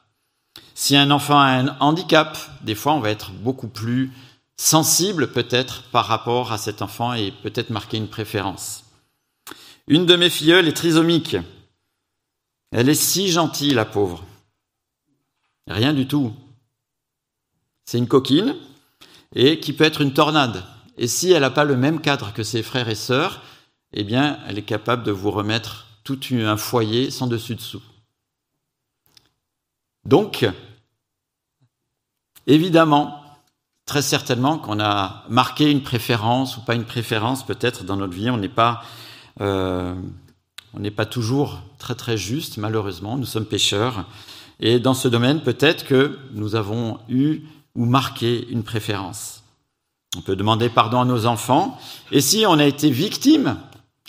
Si 0.73 0.95
un 0.95 1.11
enfant 1.11 1.39
a 1.39 1.47
un 1.47 1.77
handicap, 1.79 2.37
des 2.61 2.75
fois 2.75 2.93
on 2.93 2.99
va 2.99 3.09
être 3.09 3.31
beaucoup 3.31 3.67
plus 3.67 4.11
sensible 4.57 5.31
peut-être 5.31 5.83
par 5.91 6.05
rapport 6.05 6.51
à 6.51 6.57
cet 6.57 6.81
enfant 6.81 7.13
et 7.13 7.31
peut-être 7.31 7.69
marquer 7.69 7.97
une 7.97 8.07
préférence. 8.07 8.83
Une 9.87 10.05
de 10.05 10.15
mes 10.15 10.29
filleules 10.29 10.67
est 10.67 10.73
trisomique. 10.73 11.37
Elle 12.71 12.89
est 12.89 12.95
si 12.95 13.29
gentille, 13.29 13.73
la 13.73 13.85
pauvre. 13.85 14.23
Rien 15.67 15.93
du 15.93 16.07
tout. 16.07 16.33
C'est 17.85 17.97
une 17.97 18.07
coquine 18.07 18.55
et 19.33 19.59
qui 19.59 19.73
peut 19.73 19.83
être 19.83 20.01
une 20.01 20.13
tornade. 20.13 20.63
Et 20.97 21.07
si 21.07 21.31
elle 21.31 21.41
n'a 21.41 21.51
pas 21.51 21.65
le 21.65 21.75
même 21.75 22.01
cadre 22.01 22.33
que 22.33 22.43
ses 22.43 22.63
frères 22.63 22.89
et 22.89 22.95
sœurs, 22.95 23.41
eh 23.93 24.03
bien, 24.03 24.39
elle 24.47 24.57
est 24.57 24.63
capable 24.63 25.03
de 25.03 25.11
vous 25.11 25.31
remettre 25.31 25.87
tout 26.03 26.19
un 26.31 26.57
foyer 26.57 27.11
sans 27.11 27.27
dessus-dessous. 27.27 27.81
Donc, 30.05 30.47
évidemment, 32.47 33.21
très 33.85 34.01
certainement 34.01 34.57
qu'on 34.57 34.79
a 34.79 35.23
marqué 35.29 35.71
une 35.71 35.81
préférence 35.81 36.57
ou 36.57 36.61
pas 36.61 36.75
une 36.75 36.85
préférence 36.85 37.45
peut-être 37.45 37.83
dans 37.83 37.95
notre 37.95 38.13
vie, 38.13 38.29
on 38.29 38.37
n'est 38.37 38.49
pas, 38.49 38.83
euh, 39.41 39.95
toujours 41.09 41.61
très 41.79 41.95
très 41.95 42.17
juste, 42.17 42.57
malheureusement, 42.57 43.17
nous 43.17 43.25
sommes 43.25 43.45
pécheurs. 43.45 44.05
Et 44.59 44.79
dans 44.79 44.93
ce 44.93 45.07
domaine, 45.07 45.41
peut-être 45.41 45.85
que 45.85 46.19
nous 46.33 46.55
avons 46.55 46.99
eu 47.09 47.41
ou 47.75 47.85
marquer 47.85 48.47
une 48.49 48.63
préférence. 48.63 49.43
On 50.17 50.21
peut 50.21 50.35
demander 50.35 50.69
pardon 50.69 51.01
à 51.01 51.05
nos 51.05 51.25
enfants, 51.25 51.77
et 52.11 52.21
si 52.21 52.45
on 52.47 52.57
a 52.57 52.65
été 52.65 52.89
victime, 52.89 53.57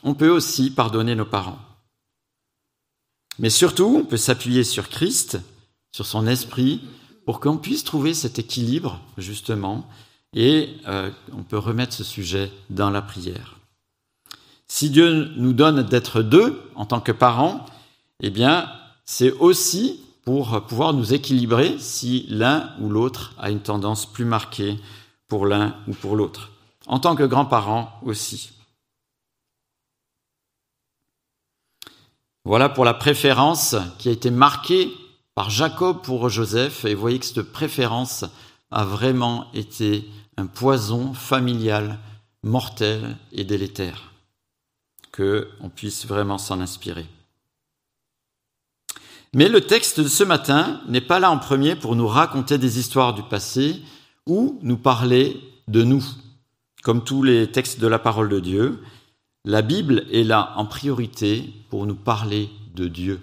on 0.05 0.15
peut 0.15 0.29
aussi 0.29 0.71
pardonner 0.71 1.15
nos 1.17 1.25
parents. 1.25 1.59
Mais 3.39 3.51
surtout, 3.51 4.03
on 4.03 4.05
peut 4.05 4.17
s'appuyer 4.17 4.63
sur 4.63 4.89
Christ, 4.89 5.41
sur 5.97 6.05
son 6.05 6.27
esprit, 6.27 6.83
pour 7.25 7.41
qu'on 7.41 7.57
puisse 7.57 7.83
trouver 7.83 8.13
cet 8.13 8.39
équilibre, 8.39 9.01
justement, 9.17 9.89
et 10.35 10.77
euh, 10.87 11.11
on 11.33 11.43
peut 11.43 11.57
remettre 11.57 11.95
ce 11.95 12.05
sujet 12.05 12.53
dans 12.69 12.91
la 12.91 13.01
prière. 13.01 13.57
Si 14.69 14.91
Dieu 14.91 15.31
nous 15.37 15.55
donne 15.55 15.85
d'être 15.85 16.21
deux 16.21 16.61
en 16.75 16.85
tant 16.85 17.01
que 17.01 17.13
parents, 17.13 17.65
eh 18.21 18.29
bien, 18.29 18.71
c'est 19.07 19.33
aussi 19.33 20.03
pour 20.27 20.67
pouvoir 20.67 20.93
nous 20.93 21.15
équilibrer 21.15 21.79
si 21.79 22.27
l'un 22.29 22.75
ou 22.79 22.91
l'autre 22.91 23.33
a 23.39 23.51
une 23.51 23.61
tendance 23.61 24.05
plus 24.05 24.27
marquée 24.27 24.77
pour 25.29 25.47
l'un 25.47 25.77
ou 25.89 25.95
pour 25.95 26.15
l'autre. 26.15 26.51
En 26.87 26.99
tant 26.99 27.17
que 27.17 27.23
grands-parents 27.23 27.91
aussi. 28.05 28.51
Voilà 32.45 32.69
pour 32.69 32.85
la 32.85 32.93
préférence 32.93 33.77
qui 33.97 34.11
a 34.11 34.13
été 34.13 34.31
marquée 34.31 34.93
par 35.37 35.51
Jacob 35.51 36.03
pour 36.03 36.29
Joseph. 36.29 36.85
Et 36.85 36.95
voyez 36.95 37.21
que 37.21 37.27
cette 37.27 37.43
préférence 37.43 38.25
a 38.73 38.85
vraiment 38.85 39.53
été 39.53 40.11
un 40.37 40.47
poison 40.47 41.15
familial, 41.15 42.01
mortel 42.43 43.17
et 43.31 43.45
délétère. 43.45 44.13
Que 45.13 45.49
on 45.61 45.69
puisse 45.69 46.07
vraiment 46.07 46.39
s'en 46.39 46.61
inspirer. 46.61 47.07
Mais 49.35 49.49
le 49.49 49.61
texte 49.61 50.01
de 50.01 50.09
ce 50.09 50.25
matin 50.25 50.81
n'est 50.89 51.01
pas 51.01 51.21
là 51.21 51.31
en 51.31 51.39
premier 51.39 51.77
pour 51.77 51.95
nous 51.95 52.09
raconter 52.09 52.59
des 52.59 52.79
histoires 52.79 53.13
du 53.13 53.23
passé 53.23 53.83
ou 54.27 54.59
nous 54.63 54.79
parler 54.79 55.39
de 55.69 55.83
nous. 55.83 56.05
Comme 56.83 57.05
tous 57.05 57.23
les 57.23 57.51
textes 57.51 57.79
de 57.79 57.87
la 57.87 57.99
parole 57.99 58.31
de 58.31 58.41
Dieu, 58.41 58.83
la 59.45 59.61
Bible 59.61 60.07
est 60.11 60.25
là 60.25 60.55
en 60.57 60.65
priorité 60.65 61.53
pour 61.69 61.85
nous 61.85 61.95
parler 61.95 62.49
de 62.75 62.89
Dieu. 62.89 63.21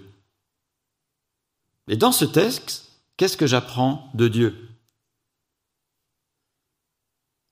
Et 1.88 1.96
dans 1.96 2.12
ce 2.12 2.24
texte, 2.24 2.90
qu'est-ce 3.16 3.36
que 3.36 3.46
j'apprends 3.46 4.10
de 4.14 4.28
Dieu? 4.28 4.68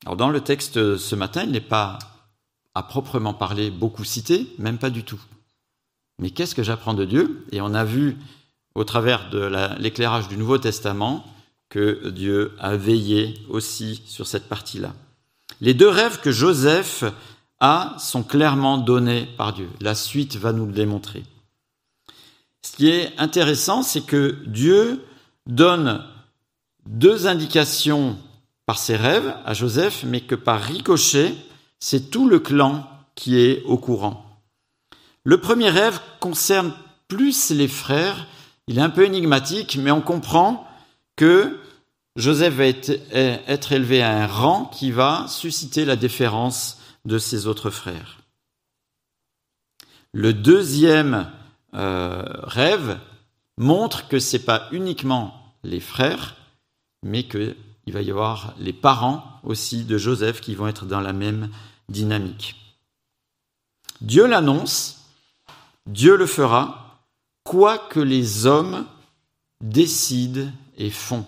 Alors 0.04 0.16
dans 0.16 0.30
le 0.30 0.40
texte 0.40 0.96
ce 0.96 1.14
matin, 1.14 1.44
il 1.44 1.52
n'est 1.52 1.60
pas 1.60 1.98
à 2.74 2.82
proprement 2.82 3.34
parler 3.34 3.70
beaucoup 3.70 4.04
cité, 4.04 4.48
même 4.58 4.78
pas 4.78 4.90
du 4.90 5.04
tout. 5.04 5.20
Mais 6.18 6.30
qu'est-ce 6.30 6.54
que 6.54 6.62
j'apprends 6.62 6.94
de 6.94 7.04
Dieu? 7.04 7.46
Et 7.52 7.60
on 7.60 7.74
a 7.74 7.84
vu 7.84 8.16
au 8.74 8.84
travers 8.84 9.30
de 9.30 9.50
l'éclairage 9.78 10.28
du 10.28 10.36
Nouveau 10.36 10.58
Testament 10.58 11.24
que 11.68 12.08
Dieu 12.08 12.54
a 12.58 12.76
veillé 12.76 13.34
aussi 13.48 14.02
sur 14.06 14.26
cette 14.26 14.48
partie-là. 14.48 14.94
Les 15.60 15.74
deux 15.74 15.88
rêves 15.88 16.20
que 16.20 16.32
Joseph 16.32 17.04
a 17.60 17.94
sont 17.98 18.22
clairement 18.22 18.78
donnés 18.78 19.26
par 19.36 19.52
Dieu. 19.52 19.68
La 19.80 19.94
suite 19.94 20.36
va 20.36 20.52
nous 20.52 20.66
le 20.66 20.72
démontrer. 20.72 21.22
Ce 22.64 22.76
qui 22.76 22.88
est 22.88 23.12
intéressant, 23.18 23.82
c'est 23.82 24.06
que 24.06 24.38
Dieu 24.46 25.04
donne 25.46 26.04
deux 26.86 27.26
indications 27.26 28.16
par 28.66 28.78
ses 28.78 28.96
rêves 28.96 29.34
à 29.44 29.54
Joseph, 29.54 30.04
mais 30.06 30.20
que 30.20 30.34
par 30.34 30.60
ricochet, 30.60 31.34
c'est 31.80 32.10
tout 32.10 32.28
le 32.28 32.38
clan 32.38 32.86
qui 33.14 33.38
est 33.38 33.62
au 33.64 33.76
courant. 33.76 34.24
Le 35.24 35.40
premier 35.40 35.70
rêve 35.70 36.00
concerne 36.20 36.72
plus 37.08 37.50
les 37.50 37.68
frères, 37.68 38.26
il 38.66 38.78
est 38.78 38.82
un 38.82 38.90
peu 38.90 39.04
énigmatique, 39.04 39.76
mais 39.80 39.90
on 39.90 40.00
comprend 40.00 40.66
que 41.16 41.58
Joseph 42.16 42.54
va 42.54 42.66
être, 42.66 43.72
élevé 43.72 44.02
à 44.02 44.22
un 44.22 44.26
rang 44.26 44.66
qui 44.66 44.90
va 44.90 45.26
susciter 45.28 45.84
la 45.84 45.96
déférence 45.96 46.78
de 47.04 47.18
ses 47.18 47.46
autres 47.46 47.70
frères. 47.70 48.18
Le 50.12 50.32
deuxième 50.34 51.30
euh, 51.74 52.24
rêve 52.42 52.98
montre 53.58 54.08
que 54.08 54.18
ce 54.18 54.36
n'est 54.36 54.42
pas 54.42 54.68
uniquement 54.72 55.34
les 55.62 55.80
frères, 55.80 56.36
mais 57.02 57.24
qu'il 57.24 57.56
va 57.88 58.02
y 58.02 58.10
avoir 58.10 58.54
les 58.58 58.72
parents 58.72 59.40
aussi 59.44 59.84
de 59.84 59.98
Joseph 59.98 60.40
qui 60.40 60.54
vont 60.54 60.68
être 60.68 60.86
dans 60.86 61.00
la 61.00 61.12
même 61.12 61.50
dynamique. 61.88 62.56
Dieu 64.00 64.26
l'annonce, 64.26 65.04
Dieu 65.86 66.16
le 66.16 66.26
fera, 66.26 67.00
quoi 67.44 67.78
que 67.78 68.00
les 68.00 68.46
hommes 68.46 68.86
décident 69.60 70.50
et 70.76 70.90
font. 70.90 71.24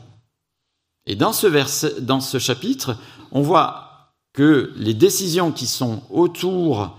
Et 1.07 1.16
dans 1.16 1.33
ce, 1.33 2.00
dans 2.00 2.20
ce 2.20 2.38
chapitre, 2.38 2.96
on 3.30 3.42
voit 3.42 4.12
que 4.33 4.72
les 4.76 4.94
décisions 4.94 5.52
qui 5.52 5.66
sont 5.66 6.02
autour 6.11 6.96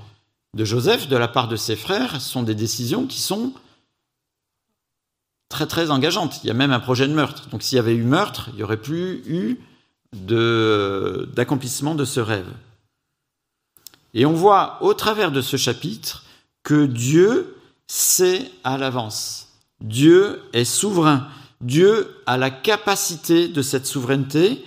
de 0.55 0.65
Joseph, 0.65 1.07
de 1.07 1.17
la 1.17 1.27
part 1.27 1.47
de 1.47 1.57
ses 1.57 1.75
frères, 1.75 2.21
sont 2.21 2.41
des 2.41 2.55
décisions 2.55 3.05
qui 3.05 3.19
sont 3.19 3.53
très 5.49 5.67
très 5.67 5.91
engageantes. 5.91 6.39
Il 6.43 6.47
y 6.47 6.51
a 6.51 6.55
même 6.55 6.71
un 6.71 6.79
projet 6.79 7.07
de 7.07 7.13
meurtre. 7.13 7.49
Donc 7.49 7.61
s'il 7.61 7.75
y 7.75 7.79
avait 7.79 7.93
eu 7.93 8.03
meurtre, 8.03 8.49
il 8.53 8.55
n'y 8.55 8.63
aurait 8.63 8.81
plus 8.81 9.21
eu 9.27 9.59
d'accomplissement 10.13 11.93
de 11.93 12.05
ce 12.05 12.21
rêve. 12.21 12.47
Et 14.13 14.25
on 14.25 14.31
voit 14.31 14.77
au 14.81 14.93
travers 14.93 15.31
de 15.31 15.41
ce 15.41 15.57
chapitre 15.57 16.23
que 16.63 16.85
Dieu 16.85 17.57
sait 17.87 18.49
à 18.63 18.77
l'avance. 18.77 19.49
Dieu 19.81 20.41
est 20.53 20.63
souverain. 20.63 21.27
Dieu 21.59 22.15
a 22.25 22.37
la 22.37 22.49
capacité 22.49 23.49
de 23.49 23.61
cette 23.61 23.85
souveraineté, 23.85 24.63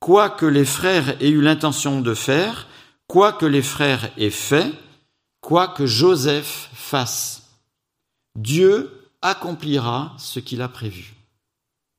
quoi 0.00 0.30
que 0.30 0.46
les 0.46 0.64
frères 0.64 1.20
aient 1.22 1.28
eu 1.28 1.42
l'intention 1.42 2.00
de 2.00 2.14
faire, 2.14 2.66
quoi 3.06 3.32
que 3.32 3.46
les 3.46 3.62
frères 3.62 4.10
aient 4.16 4.30
fait, 4.30 4.72
quoi 5.46 5.68
que 5.68 5.86
Joseph 5.86 6.70
fasse. 6.74 7.52
Dieu 8.34 8.90
accomplira 9.22 10.12
ce 10.18 10.40
qu'il 10.40 10.60
a 10.60 10.66
prévu. 10.66 11.14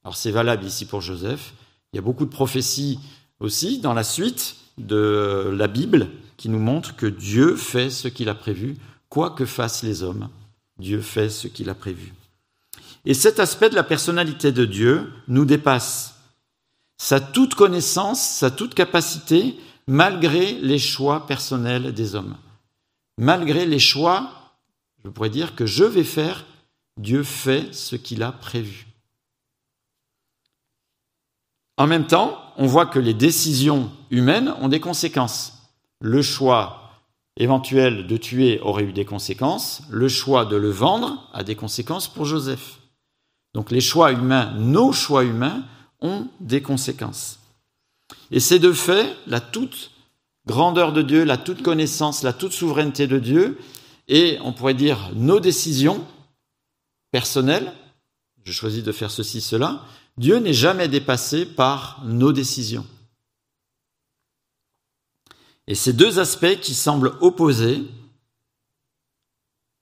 Alors 0.03 0.17
c'est 0.17 0.31
valable 0.31 0.65
ici 0.65 0.85
pour 0.85 0.99
Joseph. 0.99 1.53
Il 1.93 1.95
y 1.95 1.99
a 1.99 2.01
beaucoup 2.01 2.25
de 2.25 2.29
prophéties 2.29 2.99
aussi 3.39 3.79
dans 3.79 3.93
la 3.93 4.03
suite 4.03 4.57
de 4.77 5.53
la 5.55 5.67
Bible 5.69 6.09
qui 6.35 6.49
nous 6.49 6.59
montrent 6.59 6.97
que 6.97 7.05
Dieu 7.05 7.55
fait 7.55 7.89
ce 7.89 8.09
qu'il 8.09 8.27
a 8.27 8.35
prévu, 8.35 8.75
quoi 9.07 9.29
que 9.29 9.45
fassent 9.45 9.83
les 9.83 10.03
hommes. 10.03 10.27
Dieu 10.77 10.99
fait 10.99 11.29
ce 11.29 11.47
qu'il 11.47 11.69
a 11.69 11.73
prévu. 11.73 12.13
Et 13.05 13.13
cet 13.13 13.39
aspect 13.39 13.69
de 13.69 13.75
la 13.75 13.83
personnalité 13.83 14.51
de 14.51 14.65
Dieu 14.65 15.09
nous 15.29 15.45
dépasse. 15.45 16.15
Sa 16.97 17.21
toute 17.21 17.55
connaissance, 17.55 18.21
sa 18.21 18.51
toute 18.51 18.75
capacité, 18.75 19.55
malgré 19.87 20.55
les 20.55 20.79
choix 20.79 21.25
personnels 21.25 21.93
des 21.93 22.13
hommes. 22.13 22.35
Malgré 23.17 23.65
les 23.65 23.79
choix, 23.79 24.31
je 25.03 25.09
pourrais 25.09 25.29
dire, 25.29 25.55
que 25.55 25.65
je 25.65 25.83
vais 25.83 26.03
faire, 26.03 26.45
Dieu 26.97 27.23
fait 27.23 27.73
ce 27.73 27.95
qu'il 27.95 28.23
a 28.23 28.31
prévu. 28.31 28.87
En 31.77 31.87
même 31.87 32.07
temps, 32.07 32.41
on 32.57 32.65
voit 32.65 32.87
que 32.87 32.99
les 32.99 33.13
décisions 33.13 33.91
humaines 34.09 34.53
ont 34.59 34.67
des 34.67 34.79
conséquences. 34.79 35.53
Le 35.99 36.21
choix 36.21 36.91
éventuel 37.37 38.07
de 38.07 38.17
tuer 38.17 38.59
aurait 38.61 38.83
eu 38.83 38.93
des 38.93 39.05
conséquences, 39.05 39.83
le 39.89 40.09
choix 40.09 40.45
de 40.45 40.55
le 40.55 40.71
vendre 40.71 41.29
a 41.33 41.43
des 41.43 41.55
conséquences 41.55 42.07
pour 42.07 42.25
Joseph. 42.25 42.79
Donc 43.53 43.71
les 43.71 43.81
choix 43.81 44.11
humains, 44.11 44.53
nos 44.57 44.91
choix 44.91 45.23
humains, 45.23 45.63
ont 46.01 46.27
des 46.39 46.61
conséquences. 46.61 47.39
Et 48.31 48.39
c'est 48.39 48.59
de 48.59 48.71
fait 48.71 49.15
la 49.27 49.39
toute 49.39 49.91
grandeur 50.47 50.93
de 50.93 51.01
Dieu, 51.01 51.25
la 51.25 51.37
toute 51.37 51.61
connaissance, 51.61 52.23
la 52.23 52.33
toute 52.33 52.53
souveraineté 52.53 53.05
de 53.05 53.19
Dieu, 53.19 53.59
et 54.07 54.39
on 54.41 54.53
pourrait 54.53 54.73
dire 54.73 55.11
nos 55.13 55.39
décisions 55.39 56.03
personnelles, 57.11 57.73
je 58.45 58.53
choisis 58.53 58.83
de 58.83 58.93
faire 58.93 59.11
ceci, 59.11 59.41
cela, 59.41 59.83
Dieu 60.17 60.37
n'est 60.37 60.53
jamais 60.53 60.87
dépassé 60.87 61.45
par 61.45 62.01
nos 62.05 62.31
décisions. 62.31 62.85
Et 65.67 65.75
ces 65.75 65.91
deux 65.91 66.17
aspects 66.17 66.59
qui 66.61 66.73
semblent 66.73 67.17
opposés 67.19 67.83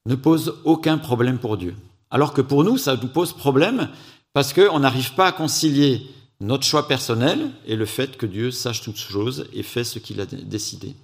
ne 0.08 0.15
posent 0.15 0.56
aucun 0.63 0.97
problème 0.97 1.38
pour 1.38 1.58
Dieu. 1.58 1.75
Alors 2.10 2.34
que 2.34 2.41
pour 2.41 2.63
nous, 2.63 2.78
ça 2.78 2.97
nous 2.97 3.08
pose 3.08 3.34
problème 3.34 3.89
parce 4.34 4.51
qu'on 4.51 4.80
n'arrive 4.80 5.13
pas 5.13 5.28
à 5.28 5.32
concilier 5.32 6.08
notre 6.45 6.65
choix 6.65 6.88
personnel 6.88 7.51
et 7.65 7.75
le 7.75 7.86
fait 7.86 8.17
que 8.17 8.25
Dieu 8.25 8.51
sache 8.51 8.81
toutes 8.81 8.97
choses 8.97 9.47
et 9.53 9.63
fait 9.63 9.84
ce 9.84 9.99
qu'il 9.99 10.21
a 10.21 10.25
décidé. 10.25 10.95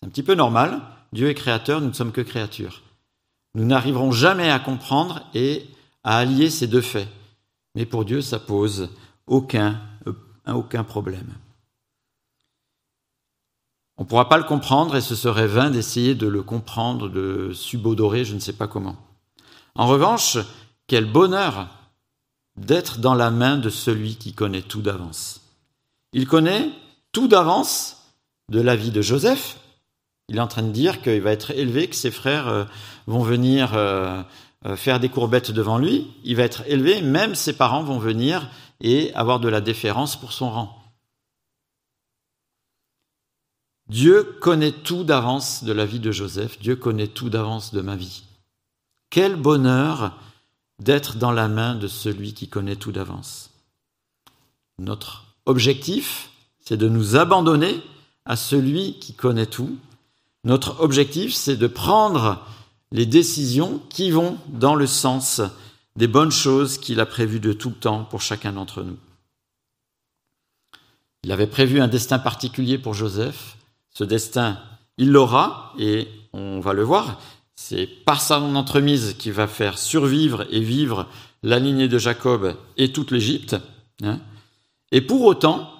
C'est 0.00 0.06
un 0.06 0.10
petit 0.10 0.22
peu 0.22 0.34
normal. 0.34 0.80
Dieu 1.12 1.28
est 1.28 1.34
créateur, 1.34 1.80
nous 1.80 1.88
ne 1.88 1.92
sommes 1.92 2.12
que 2.12 2.20
créatures. 2.20 2.82
Nous 3.54 3.64
n'arriverons 3.64 4.12
jamais 4.12 4.50
à 4.50 4.58
comprendre 4.58 5.22
et 5.34 5.66
à 6.04 6.18
allier 6.18 6.50
ces 6.50 6.66
deux 6.66 6.80
faits. 6.80 7.08
Mais 7.74 7.84
pour 7.84 8.04
Dieu, 8.04 8.22
ça 8.22 8.38
pose 8.38 8.90
aucun, 9.26 9.80
euh, 10.06 10.14
aucun 10.46 10.84
problème. 10.84 11.34
On 13.98 14.04
ne 14.04 14.08
pourra 14.08 14.28
pas 14.28 14.38
le 14.38 14.44
comprendre 14.44 14.96
et 14.96 15.00
ce 15.00 15.14
serait 15.14 15.46
vain 15.46 15.70
d'essayer 15.70 16.14
de 16.14 16.26
le 16.26 16.42
comprendre, 16.42 17.08
de 17.08 17.52
subodorer, 17.52 18.24
je 18.24 18.34
ne 18.34 18.40
sais 18.40 18.54
pas 18.54 18.68
comment. 18.68 18.96
En 19.74 19.86
revanche, 19.86 20.38
quel 20.86 21.10
bonheur 21.10 21.68
d'être 22.56 22.98
dans 22.98 23.14
la 23.14 23.30
main 23.30 23.56
de 23.56 23.70
celui 23.70 24.16
qui 24.16 24.32
connaît 24.32 24.62
tout 24.62 24.82
d'avance. 24.82 25.40
Il 26.12 26.26
connaît 26.26 26.70
tout 27.12 27.28
d'avance 27.28 28.14
de 28.50 28.60
la 28.60 28.76
vie 28.76 28.90
de 28.90 29.02
Joseph. 29.02 29.58
Il 30.28 30.36
est 30.36 30.40
en 30.40 30.48
train 30.48 30.62
de 30.62 30.72
dire 30.72 31.02
qu'il 31.02 31.20
va 31.20 31.32
être 31.32 31.50
élevé, 31.52 31.88
que 31.88 31.96
ses 31.96 32.10
frères 32.10 32.48
euh, 32.48 32.64
vont 33.06 33.22
venir 33.22 33.74
euh, 33.74 34.22
euh, 34.66 34.76
faire 34.76 35.00
des 35.00 35.08
courbettes 35.08 35.50
devant 35.50 35.78
lui. 35.78 36.08
Il 36.24 36.36
va 36.36 36.44
être 36.44 36.62
élevé, 36.66 37.02
même 37.02 37.34
ses 37.34 37.54
parents 37.54 37.82
vont 37.82 37.98
venir 37.98 38.48
et 38.80 39.12
avoir 39.14 39.40
de 39.40 39.48
la 39.48 39.60
déférence 39.60 40.18
pour 40.18 40.32
son 40.32 40.50
rang. 40.50 40.78
Dieu 43.88 44.22
connaît 44.40 44.72
tout 44.72 45.04
d'avance 45.04 45.64
de 45.64 45.72
la 45.72 45.84
vie 45.84 46.00
de 46.00 46.12
Joseph, 46.12 46.58
Dieu 46.60 46.76
connaît 46.76 47.08
tout 47.08 47.28
d'avance 47.28 47.74
de 47.74 47.80
ma 47.80 47.96
vie. 47.96 48.24
Quel 49.10 49.36
bonheur 49.36 50.18
d'être 50.82 51.16
dans 51.16 51.32
la 51.32 51.48
main 51.48 51.74
de 51.74 51.88
celui 51.88 52.34
qui 52.34 52.48
connaît 52.48 52.76
tout 52.76 52.92
d'avance. 52.92 53.50
Notre 54.78 55.24
objectif, 55.46 56.30
c'est 56.60 56.76
de 56.76 56.88
nous 56.88 57.16
abandonner 57.16 57.80
à 58.24 58.36
celui 58.36 58.98
qui 58.98 59.14
connaît 59.14 59.46
tout. 59.46 59.76
Notre 60.44 60.80
objectif, 60.80 61.34
c'est 61.34 61.56
de 61.56 61.66
prendre 61.66 62.44
les 62.90 63.06
décisions 63.06 63.80
qui 63.88 64.10
vont 64.10 64.38
dans 64.48 64.74
le 64.74 64.86
sens 64.86 65.40
des 65.96 66.06
bonnes 66.06 66.32
choses 66.32 66.78
qu'il 66.78 67.00
a 67.00 67.06
prévues 67.06 67.40
de 67.40 67.52
tout 67.52 67.70
le 67.70 67.74
temps 67.74 68.04
pour 68.04 68.22
chacun 68.22 68.52
d'entre 68.52 68.82
nous. 68.82 68.98
Il 71.24 71.32
avait 71.32 71.46
prévu 71.46 71.80
un 71.80 71.88
destin 71.88 72.18
particulier 72.18 72.78
pour 72.78 72.94
Joseph. 72.94 73.56
Ce 73.90 74.04
destin, 74.04 74.58
il 74.96 75.10
l'aura, 75.10 75.72
et 75.78 76.08
on 76.32 76.60
va 76.60 76.72
le 76.72 76.82
voir. 76.82 77.20
C'est 77.64 77.86
par 77.86 78.20
son 78.20 78.56
entremise 78.56 79.14
qui 79.20 79.30
va 79.30 79.46
faire 79.46 79.78
survivre 79.78 80.44
et 80.50 80.58
vivre 80.58 81.06
la 81.44 81.60
lignée 81.60 81.86
de 81.86 81.96
Jacob 81.96 82.56
et 82.76 82.90
toute 82.90 83.12
l'Égypte. 83.12 83.54
Hein. 84.02 84.18
Et 84.90 85.00
pour 85.00 85.22
autant, 85.22 85.72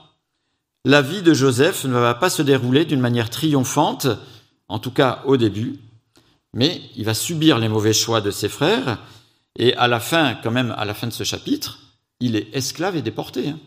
la 0.84 1.02
vie 1.02 1.22
de 1.22 1.34
Joseph 1.34 1.84
ne 1.84 1.98
va 1.98 2.14
pas 2.14 2.30
se 2.30 2.40
dérouler 2.40 2.84
d'une 2.84 3.00
manière 3.00 3.30
triomphante, 3.30 4.06
en 4.68 4.78
tout 4.78 4.92
cas 4.92 5.24
au 5.26 5.36
début, 5.36 5.80
mais 6.54 6.80
il 6.94 7.04
va 7.04 7.14
subir 7.14 7.58
les 7.58 7.68
mauvais 7.68 7.92
choix 7.92 8.20
de 8.20 8.30
ses 8.30 8.48
frères, 8.48 8.98
Et 9.58 9.74
à 9.74 9.88
la 9.88 9.98
fin, 9.98 10.34
quand 10.36 10.52
même, 10.52 10.72
à 10.78 10.84
la 10.84 10.94
fin 10.94 11.08
de 11.08 11.12
ce 11.12 11.24
chapitre, 11.24 11.80
il 12.20 12.36
est 12.36 12.54
esclave 12.54 12.94
et 12.94 13.02
déporté. 13.02 13.48
Hein. 13.48 13.58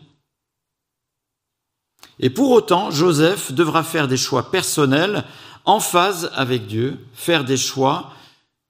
Et 2.18 2.30
pour 2.30 2.50
autant, 2.50 2.90
Joseph 2.90 3.52
devra 3.52 3.84
faire 3.84 4.08
des 4.08 4.16
choix 4.16 4.50
personnels 4.50 5.22
en 5.66 5.80
phase 5.80 6.30
avec 6.34 6.66
Dieu, 6.66 7.04
faire 7.12 7.44
des 7.44 7.56
choix 7.56 8.12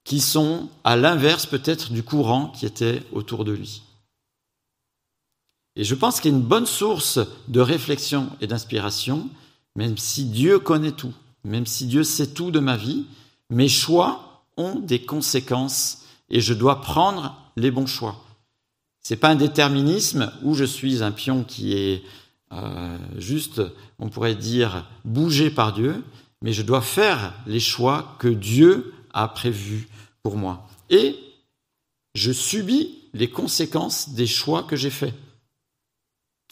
qui 0.05 0.21
sont 0.21 0.69
à 0.83 0.97
l'inverse 0.97 1.47
peut-être 1.47 1.93
du 1.93 2.03
courant 2.03 2.49
qui 2.49 2.67
était 2.67 3.03
autour 3.13 3.45
de 3.45 3.53
lui. 3.53 3.83
Et 5.77 5.85
je 5.85 5.95
pense 5.95 6.21
qu'il 6.21 6.31
y 6.31 6.35
a 6.35 6.39
une 6.39 6.45
bonne 6.45 6.67
source 6.67 7.21
de 7.49 7.61
réflexion 7.61 8.31
et 8.41 8.47
d'inspiration, 8.47 9.29
même 9.77 9.99
si 9.99 10.25
Dieu 10.25 10.59
connaît 10.59 10.93
tout, 10.93 11.13
même 11.45 11.67
si 11.67 11.87
Dieu 11.87 12.03
sait 12.03 12.29
tout 12.29 12.51
de 12.51 12.61
ma 12.61 12.77
vie, 12.77 13.05
mes 13.51 13.69
choix 13.69 14.45
ont 14.57 14.81
des 14.81 15.03
conséquences 15.03 16.05
et 16.31 16.41
je 16.41 16.55
dois 16.55 16.81
prendre 16.81 17.37
les 17.57 17.71
bons 17.71 17.87
choix. 17.87 18.25
C'est 19.03 19.17
pas 19.17 19.29
un 19.29 19.37
déterminisme 19.37 20.33
où 20.43 20.55
je 20.55 20.65
suis 20.65 21.03
un 21.03 21.13
pion 21.13 21.45
qui 21.45 21.75
est 21.75 22.03
euh, 22.53 22.99
juste, 23.19 23.61
on 23.99 24.09
pourrait 24.09 24.35
dire, 24.35 24.89
bougé 25.05 25.51
par 25.51 25.73
Dieu, 25.73 26.03
mais 26.43 26.53
je 26.53 26.63
dois 26.63 26.83
faire 26.83 27.35
les 27.47 27.61
choix 27.61 28.17
que 28.19 28.29
Dieu 28.29 28.95
a 29.13 29.29
prévus 29.29 29.89
pour 30.23 30.37
moi. 30.37 30.69
Et 30.91 31.17
je 32.15 32.33
subis 32.33 32.95
les 33.15 33.29
conséquences 33.29 34.11
des 34.11 34.27
choix 34.27 34.63
que 34.63 34.77
j'ai 34.77 34.91
faits. 34.91 35.15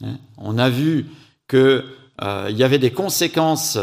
Hein? 0.03 0.19
On 0.39 0.59
a 0.59 0.71
vu 0.71 1.07
qu'il 1.49 1.85
euh, 2.23 2.51
y 2.51 2.63
avait 2.63 2.79
des 2.79 2.93
conséquences 2.93 3.79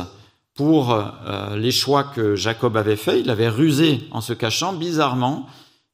pour 0.56 0.92
euh, 0.92 1.56
les 1.58 1.72
choix 1.72 2.04
que 2.04 2.36
Jacob 2.36 2.76
avait 2.76 2.96
faits. 2.96 3.22
Il 3.24 3.30
avait 3.30 3.50
rusé 3.50 4.08
en 4.12 4.22
se 4.22 4.34
cachant. 4.34 4.74
Bizarrement, 4.74 5.48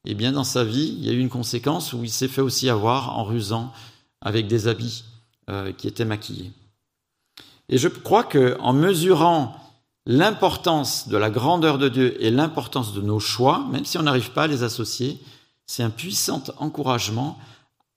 et 0.06 0.12
eh 0.12 0.14
bien 0.16 0.32
dans 0.32 0.44
sa 0.44 0.64
vie, 0.64 0.96
il 0.98 1.06
y 1.06 1.10
a 1.10 1.14
eu 1.14 1.20
une 1.20 1.30
conséquence 1.30 1.92
où 1.92 2.04
il 2.04 2.10
s'est 2.10 2.30
fait 2.30 2.42
aussi 2.42 2.70
avoir 2.70 3.18
en 3.18 3.26
rusant 3.26 3.74
avec 4.22 4.48
des 4.48 4.68
habits 4.68 5.04
euh, 5.50 5.74
qui 5.74 5.88
étaient 5.88 6.06
maquillés. 6.06 6.52
Et 7.70 7.78
je 7.78 7.90
crois 7.90 8.24
que 8.24 8.58
en 8.62 8.72
mesurant 8.72 9.56
l'importance 10.08 11.10
de 11.10 11.18
la 11.18 11.30
grandeur 11.30 11.78
de 11.78 11.90
Dieu 11.90 12.24
et 12.24 12.32
l'importance 12.32 12.94
de 12.94 13.02
nos 13.02 13.20
choix, 13.20 13.68
même 13.72 13.86
si 13.86 13.98
on 13.98 14.04
n'arrive 14.04 14.32
pas 14.32 14.44
à 14.44 14.48
les 14.48 14.64
associer, 14.64 15.20
c'est 15.68 15.84
un 15.84 15.90
puissant 15.90 16.42
encouragement 16.58 17.38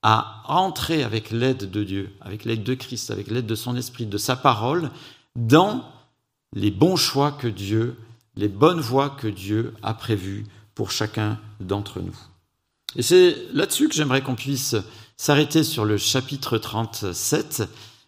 à 0.02 0.42
entrer 0.48 1.04
avec 1.04 1.30
l'aide 1.30 1.70
de 1.70 1.84
Dieu, 1.84 2.12
avec 2.20 2.44
l'aide 2.44 2.64
de 2.64 2.74
Christ, 2.74 3.12
avec 3.12 3.30
l'aide 3.30 3.46
de 3.46 3.54
son 3.54 3.76
esprit, 3.76 4.06
de 4.06 4.18
sa 4.18 4.34
parole, 4.34 4.90
dans 5.36 5.84
les 6.52 6.72
bons 6.72 6.96
choix 6.96 7.30
que 7.30 7.46
Dieu, 7.46 7.96
les 8.34 8.48
bonnes 8.48 8.80
voies 8.80 9.10
que 9.10 9.28
Dieu 9.28 9.74
a 9.82 9.94
prévues 9.94 10.46
pour 10.74 10.90
chacun 10.90 11.38
d'entre 11.60 12.00
nous. 12.00 12.18
Et 12.96 13.02
c'est 13.02 13.36
là-dessus 13.52 13.88
que 13.88 13.94
j'aimerais 13.94 14.22
qu'on 14.22 14.34
puisse 14.34 14.74
s'arrêter 15.16 15.62
sur 15.62 15.84
le 15.84 15.96
chapitre 15.96 16.58
37. 16.58 17.62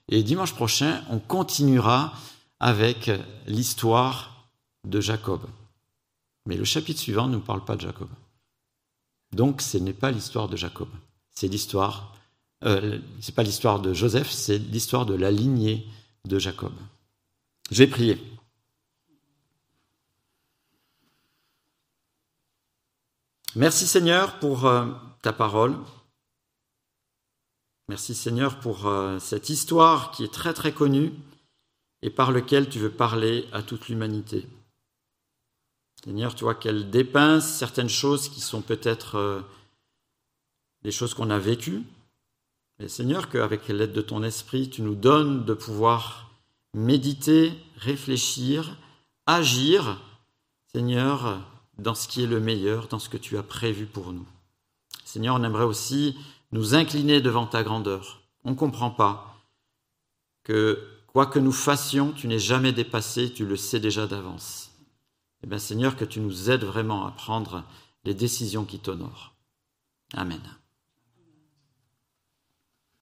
Et 0.08 0.24
dimanche 0.24 0.54
prochain, 0.54 1.02
on 1.08 1.20
continuera 1.20 2.12
avec 2.62 3.10
l'histoire 3.48 4.46
de 4.84 5.00
Jacob. 5.00 5.42
Mais 6.46 6.56
le 6.56 6.64
chapitre 6.64 7.00
suivant 7.00 7.26
ne 7.26 7.32
nous 7.34 7.40
parle 7.40 7.64
pas 7.64 7.74
de 7.74 7.80
Jacob. 7.80 8.08
Donc 9.32 9.60
ce 9.60 9.78
n'est 9.78 9.92
pas 9.92 10.12
l'histoire 10.12 10.48
de 10.48 10.56
Jacob. 10.56 10.88
C'est 11.30 11.48
l'histoire, 11.48 12.14
euh, 12.64 13.00
c'est 13.20 13.34
pas 13.34 13.42
l'histoire 13.42 13.80
de 13.80 13.92
Joseph, 13.92 14.30
c'est 14.30 14.58
l'histoire 14.58 15.06
de 15.06 15.14
la 15.14 15.32
lignée 15.32 15.86
de 16.24 16.38
Jacob. 16.38 16.72
J'ai 17.72 17.88
prié. 17.88 18.16
Merci 23.56 23.88
Seigneur 23.88 24.38
pour 24.38 24.66
euh, 24.66 24.86
ta 25.22 25.32
parole. 25.32 25.76
Merci 27.88 28.14
Seigneur 28.14 28.60
pour 28.60 28.86
euh, 28.86 29.18
cette 29.18 29.48
histoire 29.48 30.12
qui 30.12 30.22
est 30.22 30.32
très 30.32 30.54
très 30.54 30.72
connue 30.72 31.12
et 32.02 32.10
par 32.10 32.32
laquelle 32.32 32.68
tu 32.68 32.78
veux 32.78 32.90
parler 32.90 33.46
à 33.52 33.62
toute 33.62 33.88
l'humanité. 33.88 34.46
Seigneur, 36.04 36.34
tu 36.34 36.44
vois 36.44 36.56
qu'elle 36.56 36.90
dépince 36.90 37.48
certaines 37.48 37.88
choses 37.88 38.28
qui 38.28 38.40
sont 38.40 38.60
peut-être 38.60 39.16
euh, 39.16 39.40
des 40.82 40.90
choses 40.90 41.14
qu'on 41.14 41.30
a 41.30 41.38
vécues. 41.38 41.82
Mais 42.78 42.88
Seigneur, 42.88 43.28
qu'avec 43.28 43.68
l'aide 43.68 43.92
de 43.92 44.00
ton 44.00 44.24
esprit, 44.24 44.68
tu 44.68 44.82
nous 44.82 44.96
donnes 44.96 45.44
de 45.44 45.54
pouvoir 45.54 46.30
méditer, 46.74 47.52
réfléchir, 47.76 48.76
agir, 49.26 50.00
Seigneur, 50.66 51.40
dans 51.78 51.94
ce 51.94 52.08
qui 52.08 52.24
est 52.24 52.26
le 52.26 52.40
meilleur, 52.40 52.88
dans 52.88 52.98
ce 52.98 53.08
que 53.08 53.16
tu 53.16 53.36
as 53.38 53.42
prévu 53.42 53.86
pour 53.86 54.12
nous. 54.12 54.26
Seigneur, 55.04 55.36
on 55.36 55.44
aimerait 55.44 55.64
aussi 55.64 56.16
nous 56.50 56.74
incliner 56.74 57.20
devant 57.20 57.46
ta 57.46 57.62
grandeur. 57.62 58.22
On 58.44 58.50
ne 58.50 58.56
comprend 58.56 58.90
pas 58.90 59.36
que 60.42 60.91
quoi 61.12 61.26
que 61.26 61.38
nous 61.38 61.52
fassions, 61.52 62.12
tu 62.12 62.26
n'es 62.26 62.38
jamais 62.38 62.72
dépassé, 62.72 63.32
tu 63.32 63.44
le 63.44 63.56
sais 63.56 63.80
déjà 63.80 64.06
d'avance. 64.06 64.70
Eh 65.44 65.46
bien 65.46 65.58
Seigneur, 65.58 65.96
que 65.96 66.04
tu 66.04 66.20
nous 66.20 66.50
aides 66.50 66.64
vraiment 66.64 67.06
à 67.06 67.10
prendre 67.10 67.64
les 68.04 68.14
décisions 68.14 68.64
qui 68.64 68.78
t'honorent. 68.78 69.34
Amen. 70.14 70.40